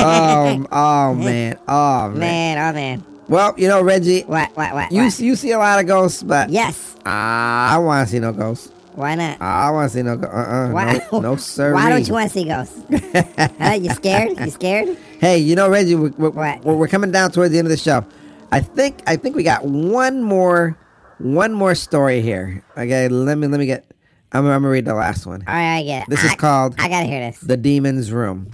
Oh, 0.00 0.64
oh 0.72 1.14
man, 1.14 1.58
oh 1.66 2.08
man. 2.10 2.18
man, 2.18 2.58
oh 2.58 2.72
man. 2.74 3.04
Well, 3.28 3.54
you 3.58 3.68
know, 3.68 3.82
Reggie, 3.82 4.22
What, 4.22 4.56
what, 4.56 4.72
what? 4.72 4.90
you 4.92 5.02
what? 5.04 5.18
you 5.20 5.36
see 5.36 5.50
a 5.50 5.58
lot 5.58 5.78
of 5.80 5.86
ghosts, 5.86 6.22
but 6.22 6.48
Yes. 6.50 6.96
Ah, 7.04 7.74
I 7.74 7.78
want 7.78 8.06
to 8.08 8.12
see 8.12 8.18
no 8.20 8.32
ghosts. 8.32 8.70
Why 8.98 9.14
not? 9.14 9.40
I 9.40 9.70
want 9.70 9.92
to 9.92 9.96
see 9.96 10.02
no 10.02 10.16
ghosts. 10.16 10.34
Uh-uh. 10.34 10.70
Why, 10.72 11.00
No, 11.12 11.20
no 11.20 11.36
sir. 11.36 11.72
Why 11.78 11.88
don't 11.88 12.04
you 12.04 12.12
want 12.12 12.32
to 12.32 12.34
see 12.36 12.44
ghosts? 12.44 12.80
huh? 13.60 13.78
You 13.80 13.90
scared? 13.90 14.38
You 14.40 14.50
scared? 14.50 14.96
Hey, 15.20 15.38
you 15.38 15.56
know, 15.56 15.68
Reggie, 15.68 15.96
we're, 15.96 16.10
we're, 16.10 16.30
What? 16.30 16.64
we're 16.64 16.86
coming 16.86 17.10
down 17.10 17.32
towards 17.32 17.50
the 17.50 17.58
end 17.58 17.66
of 17.66 17.70
the 17.70 17.76
show. 17.76 18.04
I 18.52 18.60
think 18.60 19.02
I 19.06 19.16
think 19.16 19.34
we 19.34 19.42
got 19.42 19.64
one 19.64 20.22
more 20.22 20.78
one 21.18 21.52
more 21.52 21.74
story 21.74 22.20
here. 22.22 22.64
Okay, 22.76 23.08
let 23.08 23.36
me 23.38 23.46
let 23.48 23.58
me 23.58 23.66
get. 23.66 23.84
I'm, 24.30 24.46
I'm 24.46 24.62
gonna 24.62 24.68
read 24.68 24.84
the 24.84 24.94
last 24.94 25.26
one. 25.26 25.42
All 25.48 25.54
right, 25.54 25.78
I 25.78 25.82
get 25.82 26.02
it. 26.04 26.08
This 26.10 26.22
is 26.22 26.34
called 26.36 26.76
I 26.78 26.88
gotta 26.88 27.06
hear 27.06 27.18
this. 27.20 27.40
The 27.40 27.56
Demon's 27.56 28.12
Room. 28.12 28.48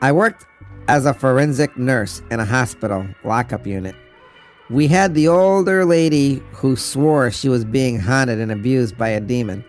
I 0.00 0.12
worked 0.12 0.46
as 0.88 1.04
a 1.04 1.12
forensic 1.12 1.76
nurse 1.76 2.22
in 2.30 2.40
a 2.40 2.44
hospital 2.46 3.06
lockup 3.24 3.66
unit. 3.66 3.94
We 4.68 4.88
had 4.88 5.14
the 5.14 5.28
older 5.28 5.84
lady 5.84 6.42
who 6.52 6.76
swore 6.76 7.30
she 7.30 7.48
was 7.48 7.64
being 7.64 8.00
haunted 8.00 8.40
and 8.40 8.50
abused 8.50 8.98
by 8.98 9.08
a 9.08 9.20
demon 9.20 9.64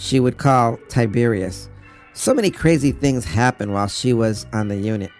she 0.00 0.18
would 0.18 0.38
call 0.38 0.78
Tiberius. 0.88 1.68
So 2.14 2.32
many 2.34 2.50
crazy 2.50 2.90
things 2.90 3.24
happened 3.24 3.72
while 3.72 3.86
she 3.86 4.12
was 4.12 4.46
on 4.52 4.68
the 4.68 4.76
unit. 4.76 5.10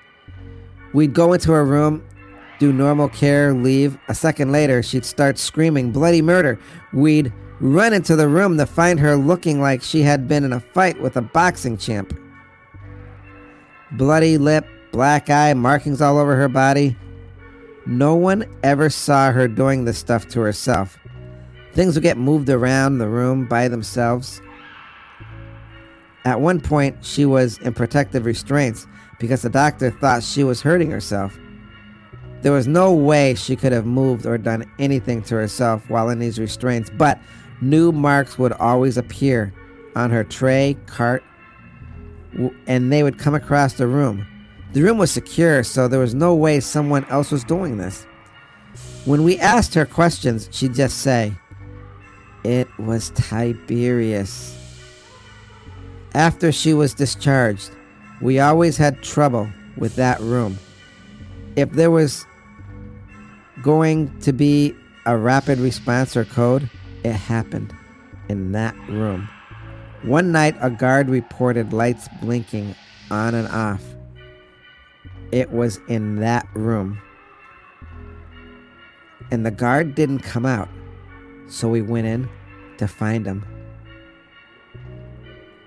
We'd 0.92 1.12
go 1.12 1.32
into 1.32 1.52
her 1.52 1.64
room, 1.64 2.04
do 2.58 2.72
normal 2.72 3.08
care, 3.08 3.52
leave. 3.52 3.98
A 4.08 4.14
second 4.14 4.52
later, 4.52 4.82
she'd 4.82 5.04
start 5.04 5.38
screaming 5.38 5.92
bloody 5.92 6.22
murder. 6.22 6.58
We'd 6.92 7.32
run 7.60 7.92
into 7.92 8.16
the 8.16 8.26
room 8.26 8.56
to 8.56 8.66
find 8.66 8.98
her 9.00 9.16
looking 9.16 9.60
like 9.60 9.82
she 9.82 10.02
had 10.02 10.26
been 10.26 10.44
in 10.44 10.52
a 10.52 10.60
fight 10.60 11.00
with 11.00 11.16
a 11.16 11.22
boxing 11.22 11.76
champ. 11.76 12.18
Bloody 13.92 14.38
lip, 14.38 14.66
black 14.92 15.30
eye, 15.30 15.52
markings 15.54 16.00
all 16.00 16.18
over 16.18 16.36
her 16.36 16.48
body. 16.48 16.96
No 17.86 18.14
one 18.14 18.44
ever 18.62 18.90
saw 18.90 19.32
her 19.32 19.48
doing 19.48 19.84
this 19.84 19.98
stuff 19.98 20.28
to 20.28 20.40
herself. 20.40 20.98
Things 21.72 21.94
would 21.94 22.02
get 22.02 22.18
moved 22.18 22.48
around 22.48 22.98
the 22.98 23.08
room 23.08 23.46
by 23.46 23.68
themselves. 23.68 24.42
At 26.24 26.40
one 26.40 26.60
point, 26.60 27.04
she 27.04 27.24
was 27.24 27.58
in 27.58 27.72
protective 27.72 28.26
restraints 28.26 28.86
because 29.18 29.42
the 29.42 29.48
doctor 29.48 29.90
thought 29.90 30.22
she 30.22 30.44
was 30.44 30.60
hurting 30.60 30.90
herself. 30.90 31.38
There 32.42 32.52
was 32.52 32.66
no 32.66 32.92
way 32.92 33.34
she 33.34 33.56
could 33.56 33.72
have 33.72 33.86
moved 33.86 34.26
or 34.26 34.38
done 34.38 34.70
anything 34.78 35.22
to 35.24 35.34
herself 35.34 35.88
while 35.88 36.08
in 36.08 36.18
these 36.18 36.38
restraints, 36.38 36.90
but 36.90 37.18
new 37.60 37.92
marks 37.92 38.38
would 38.38 38.52
always 38.52 38.96
appear 38.96 39.52
on 39.94 40.10
her 40.10 40.24
tray, 40.24 40.76
cart, 40.86 41.22
and 42.66 42.92
they 42.92 43.02
would 43.02 43.18
come 43.18 43.34
across 43.34 43.74
the 43.74 43.86
room. 43.86 44.26
The 44.72 44.82
room 44.82 44.98
was 44.98 45.10
secure, 45.10 45.64
so 45.64 45.88
there 45.88 45.98
was 45.98 46.14
no 46.14 46.34
way 46.34 46.60
someone 46.60 47.04
else 47.06 47.32
was 47.32 47.42
doing 47.42 47.76
this. 47.76 48.06
When 49.04 49.24
we 49.24 49.38
asked 49.38 49.74
her 49.74 49.84
questions, 49.84 50.48
she'd 50.52 50.74
just 50.74 50.98
say, 50.98 51.32
It 52.44 52.68
was 52.78 53.10
Tiberius. 53.10 54.56
After 56.14 56.52
she 56.52 56.72
was 56.72 56.94
discharged, 56.94 57.70
we 58.20 58.38
always 58.38 58.76
had 58.76 59.02
trouble 59.02 59.48
with 59.76 59.96
that 59.96 60.20
room. 60.20 60.58
If 61.56 61.72
there 61.72 61.90
was 61.90 62.24
going 63.62 64.16
to 64.20 64.32
be 64.32 64.74
a 65.06 65.16
rapid 65.16 65.58
response 65.58 66.16
or 66.16 66.24
code, 66.24 66.70
it 67.02 67.12
happened 67.12 67.74
in 68.28 68.52
that 68.52 68.76
room. 68.88 69.28
One 70.02 70.30
night, 70.30 70.56
a 70.60 70.70
guard 70.70 71.08
reported 71.08 71.72
lights 71.72 72.08
blinking 72.22 72.74
on 73.10 73.34
and 73.34 73.48
off. 73.48 73.82
It 75.32 75.52
was 75.52 75.80
in 75.88 76.16
that 76.16 76.48
room. 76.54 77.00
And 79.30 79.46
the 79.46 79.50
guard 79.50 79.94
didn't 79.94 80.20
come 80.20 80.44
out, 80.44 80.68
so 81.48 81.68
we 81.68 81.82
went 81.82 82.06
in 82.06 82.28
to 82.78 82.88
find 82.88 83.24
him. 83.24 83.44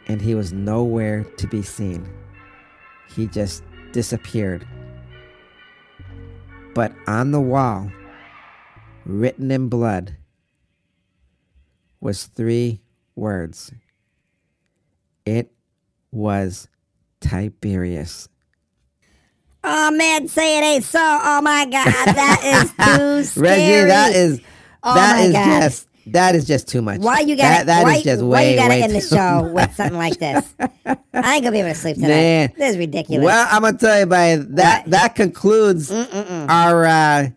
And 0.08 0.22
he 0.22 0.36
was 0.36 0.52
nowhere 0.52 1.24
to 1.38 1.48
be 1.48 1.62
seen. 1.62 2.10
He 3.16 3.28
just 3.28 3.64
disappeared. 3.94 4.68
But 6.76 6.94
on 7.08 7.32
the 7.32 7.40
wall, 7.40 7.90
written 9.06 9.50
in 9.50 9.70
blood, 9.70 10.18
was 12.02 12.26
three 12.26 12.82
words. 13.16 13.72
It 15.26 15.54
was 16.12 16.68
Tiberius. 17.22 18.28
Oh 19.64 19.92
man, 19.92 20.28
say 20.28 20.58
it 20.60 20.64
ain't 20.64 20.84
so. 20.84 21.00
Oh 21.02 21.42
my 21.42 21.66
god, 21.66 21.86
that 21.86 22.42
is 22.44 22.70
too 22.88 23.24
scary. 23.42 23.48
Reggie, 23.82 23.88
that 23.88 24.16
is 24.16 24.42
Oh 24.84 24.94
that 24.96 25.26
is 25.26 25.32
God. 25.34 25.62
just 25.62 25.88
that 26.08 26.36
is 26.36 26.46
just 26.46 26.68
too 26.68 26.82
much. 26.82 27.00
Why 27.00 27.20
you 27.22 27.38
got 27.38 27.66
that 27.68 27.84
why, 27.84 27.96
is 27.96 28.04
just 28.04 28.22
why 28.22 28.30
way 28.30 28.52
you 28.52 28.58
gotta 28.58 28.74
end 28.76 28.94
the 28.94 29.00
show 29.02 29.42
much. 29.44 29.54
with 29.54 29.76
something 29.76 29.98
like 29.98 30.18
this? 30.20 30.54
I 30.58 31.36
ain't 31.36 31.44
gonna 31.44 31.52
be 31.52 31.60
able 31.60 31.70
to 31.70 31.76
sleep 31.76 31.96
tonight. 31.96 32.08
Man. 32.10 32.54
This 32.58 32.72
is 32.72 32.78
ridiculous. 32.78 33.24
Well, 33.26 33.48
I'm 33.50 33.62
gonna 33.62 33.78
tell 33.78 34.00
you, 34.02 34.06
by 34.06 34.36
that 34.36 34.82
What? 34.84 34.92
that 34.92 35.16
concludes 35.16 35.90
our 35.92 36.86
uh, 36.86 37.30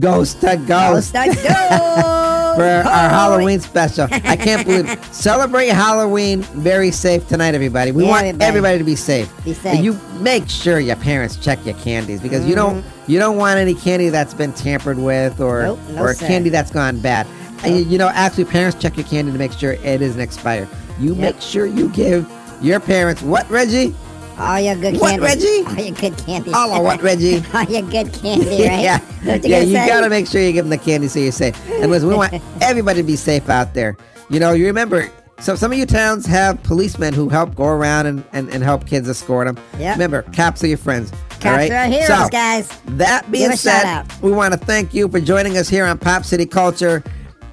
ghost 0.00 0.40
to 0.40 0.56
ghost. 0.66 1.12
Ghost 1.12 1.32
to 1.38 1.42
ghost. 1.48 2.29
For 2.56 2.88
our 2.88 3.08
Halloween 3.08 3.60
special. 3.60 4.06
I 4.10 4.36
can't 4.36 4.66
believe 4.66 5.04
celebrate 5.12 5.68
Halloween 5.68 6.42
very 6.42 6.90
safe 6.90 7.26
tonight, 7.28 7.54
everybody. 7.54 7.92
We 7.92 8.04
Yeah, 8.04 8.10
want 8.10 8.26
everybody. 8.26 8.44
everybody 8.48 8.78
to 8.78 8.84
be 8.84 8.96
safe. 8.96 9.32
Be 9.44 9.54
safe. 9.54 9.74
Mm-hmm. 9.80 9.84
You 9.84 10.20
make 10.22 10.48
sure 10.48 10.78
your 10.80 10.96
parents 10.96 11.36
check 11.36 11.64
your 11.64 11.74
candies 11.76 12.20
because 12.20 12.44
you 12.46 12.54
don't 12.54 12.84
you 13.06 13.18
don't 13.18 13.36
want 13.36 13.58
any 13.58 13.74
candy 13.74 14.08
that's 14.08 14.34
been 14.34 14.52
tampered 14.52 14.98
with 14.98 15.40
or 15.40 15.62
Nope, 15.62 15.78
no 15.90 16.02
or 16.02 16.14
sir. 16.14 16.26
candy 16.26 16.50
that's 16.50 16.70
gone 16.70 17.00
bad. 17.00 17.26
And 17.64 17.76
you, 17.76 17.84
you 17.84 17.98
know, 17.98 18.08
actually, 18.08 18.44
parents 18.46 18.78
check 18.80 18.96
your 18.96 19.06
candy 19.06 19.32
to 19.32 19.38
make 19.38 19.52
sure 19.52 19.72
it 19.72 20.00
isn't 20.02 20.20
expired. 20.20 20.68
You 20.98 21.14
make 21.14 21.40
sure 21.40 21.66
you 21.66 21.88
give 21.90 22.30
your 22.62 22.80
parents 22.80 23.22
what, 23.22 23.48
Reggie? 23.50 23.94
All 24.40 24.58
your 24.58 24.74
good 24.74 24.98
candy. 24.98 24.98
What. 24.98 25.20
Reggie? 25.20 25.64
All 25.66 25.74
your 25.74 25.94
good 25.94 26.18
candy. 26.18 26.52
All 26.54 26.72
of 26.72 26.82
what, 26.82 27.02
Reggie? 27.02 27.42
All 27.54 27.64
your 27.64 27.82
good 27.82 28.12
candy, 28.14 28.46
right? 28.66 28.80
yeah, 28.80 29.00
yeah. 29.22 29.36
You 29.42 29.72
say? 29.74 29.86
gotta 29.86 30.08
make 30.08 30.26
sure 30.26 30.40
you 30.40 30.52
give 30.52 30.64
them 30.64 30.70
the 30.70 30.78
candy 30.78 31.08
so 31.08 31.18
you're 31.18 31.30
safe. 31.30 31.54
And 31.68 31.90
listen, 31.90 32.08
we 32.08 32.14
want 32.14 32.32
everybody 32.62 33.00
to 33.02 33.06
be 33.06 33.16
safe 33.16 33.50
out 33.50 33.74
there. 33.74 33.96
You 34.30 34.40
know, 34.40 34.52
you 34.52 34.66
remember. 34.66 35.10
So 35.40 35.54
some 35.54 35.72
of 35.72 35.78
you 35.78 35.86
towns 35.86 36.26
have 36.26 36.62
policemen 36.62 37.14
who 37.14 37.28
help 37.28 37.54
go 37.54 37.64
around 37.64 38.06
and, 38.06 38.24
and, 38.32 38.50
and 38.50 38.62
help 38.62 38.86
kids 38.86 39.08
escort 39.08 39.46
them. 39.46 39.62
Yep. 39.78 39.94
Remember, 39.96 40.22
cops 40.34 40.62
are 40.62 40.66
your 40.66 40.76
friends. 40.76 41.12
all 41.12 41.18
Cops 41.28 41.44
right? 41.44 41.70
are 41.70 41.76
our 41.76 41.86
heroes, 41.86 42.06
so, 42.08 42.28
guys. 42.28 42.68
That 42.86 43.30
being 43.30 43.52
said, 43.56 44.04
we 44.20 44.32
want 44.32 44.52
to 44.52 44.58
thank 44.58 44.92
you 44.92 45.08
for 45.08 45.18
joining 45.20 45.56
us 45.56 45.68
here 45.68 45.86
on 45.86 45.96
Pop 45.96 46.24
City 46.26 46.44
Culture, 46.44 47.02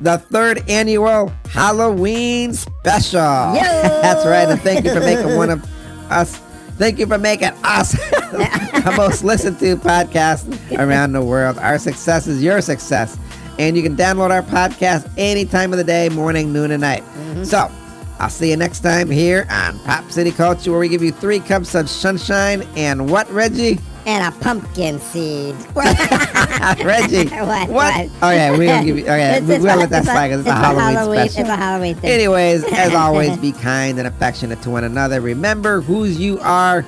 the 0.01 0.17
third 0.17 0.69
annual 0.69 1.31
Halloween 1.49 2.53
special. 2.53 3.19
That's 3.21 4.25
right, 4.25 4.49
and 4.49 4.61
thank 4.61 4.83
you 4.83 4.93
for 4.93 4.99
making 4.99 5.37
one 5.37 5.49
of 5.49 5.63
us. 6.11 6.41
Thank 6.77 6.99
you 6.99 7.07
for 7.07 7.17
making 7.17 7.51
us 7.63 7.91
the 8.11 8.93
most 8.95 9.23
listened 9.23 9.57
to 9.59 9.75
podcast 9.77 10.77
around 10.77 11.13
the 11.13 11.23
world. 11.23 11.57
Our 11.57 11.79
success 11.79 12.27
is 12.27 12.43
your 12.43 12.61
success. 12.61 13.17
And 13.57 13.75
you 13.75 13.81
can 13.81 13.95
download 13.95 14.29
our 14.29 14.43
podcast 14.43 15.11
any 15.17 15.43
time 15.43 15.73
of 15.73 15.77
the 15.77 15.83
day, 15.83 16.09
morning, 16.09 16.53
noon, 16.53 16.69
and 16.69 16.81
night. 16.81 17.03
Mm-hmm. 17.03 17.43
So, 17.45 17.71
I'll 18.19 18.29
see 18.29 18.51
you 18.51 18.57
next 18.57 18.81
time 18.81 19.09
here 19.09 19.47
on 19.49 19.79
Pop 19.79 20.11
City 20.11 20.31
Culture, 20.31 20.71
where 20.71 20.79
we 20.79 20.89
give 20.89 21.01
you 21.01 21.11
three 21.11 21.39
cups 21.39 21.73
of 21.73 21.89
sunshine 21.89 22.61
and 22.75 23.09
what, 23.09 23.29
Reggie? 23.31 23.79
And 24.07 24.23
a 24.33 24.37
pumpkin 24.39 24.99
seed. 24.99 25.53
Reggie. 25.75 27.27
What, 27.35 27.67
What? 27.69 27.69
what? 27.69 28.09
Oh 28.21 28.31
yeah, 28.31 28.57
we 28.57 28.65
don't 28.65 28.85
give 28.85 28.97
you. 28.97 29.05
Oh 29.05 29.13
It's- 29.13 29.41
we 29.43 29.55
it's 29.55 29.63
will 29.63 29.75
a- 29.75 29.79
let 29.81 29.89
that 29.89 30.03
a- 30.03 30.05
slide 30.05 30.29
'cause 30.29 30.39
it's, 30.39 30.47
it's 30.47 30.57
a 30.57 30.59
Halloween, 30.59 30.95
Halloween- 30.95 31.29
special. 31.29 31.41
it's 31.41 31.49
a 31.49 31.55
Halloween 31.57 31.95
thing. 31.95 32.09
Anyways, 32.11 32.63
as 32.71 32.93
always, 33.03 33.35
be 33.37 33.51
kind 33.51 33.99
and 33.99 34.07
affectionate 34.07 34.61
to 34.61 34.69
one 34.69 34.85
another. 34.85 35.19
Remember 35.19 35.81
whose 35.81 36.17
you 36.19 36.39
are. 36.39 36.85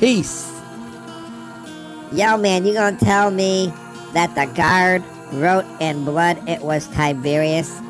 Peace. 0.00 0.50
Yo, 2.12 2.36
man, 2.36 2.66
you 2.66 2.74
gonna 2.74 2.96
tell 2.98 3.30
me 3.30 3.72
that 4.12 4.34
the 4.34 4.46
guard 4.54 5.02
wrote 5.34 5.64
in 5.80 6.04
blood 6.04 6.40
it 6.48 6.60
was 6.62 6.88
Tiberius? 6.88 7.80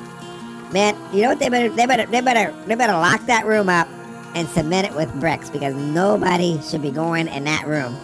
Man, 0.72 0.94
you 1.12 1.22
know 1.22 1.28
what 1.30 1.38
they 1.38 1.48
better 1.48 1.70
they 1.70 1.86
better 1.86 2.04
they 2.06 2.20
better 2.20 2.52
they 2.66 2.74
better 2.74 2.92
lock 2.92 3.24
that 3.26 3.46
room 3.46 3.68
up 3.70 3.88
and 4.34 4.46
cement 4.50 4.86
it 4.86 4.94
with 4.94 5.10
bricks 5.20 5.48
because 5.48 5.74
nobody 5.74 6.60
should 6.62 6.82
be 6.82 6.90
going 6.90 7.28
in 7.28 7.44
that 7.44 7.66
room. 7.66 7.96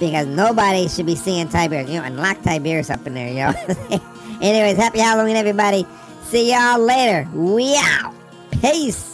Because 0.00 0.26
nobody 0.26 0.88
should 0.88 1.06
be 1.06 1.14
seeing 1.14 1.48
Tiberius. 1.48 1.88
You 1.88 2.00
know, 2.00 2.04
and 2.04 2.16
lock 2.16 2.42
Tiberius 2.42 2.90
up 2.90 3.06
in 3.06 3.14
there, 3.14 3.28
yo. 3.28 3.52
Anyways, 4.40 4.76
happy 4.76 4.98
Halloween 4.98 5.36
everybody. 5.36 5.86
See 6.24 6.52
y'all 6.52 6.80
later. 6.80 7.28
We 7.32 7.76
out. 7.76 8.14
Peace. 8.60 9.13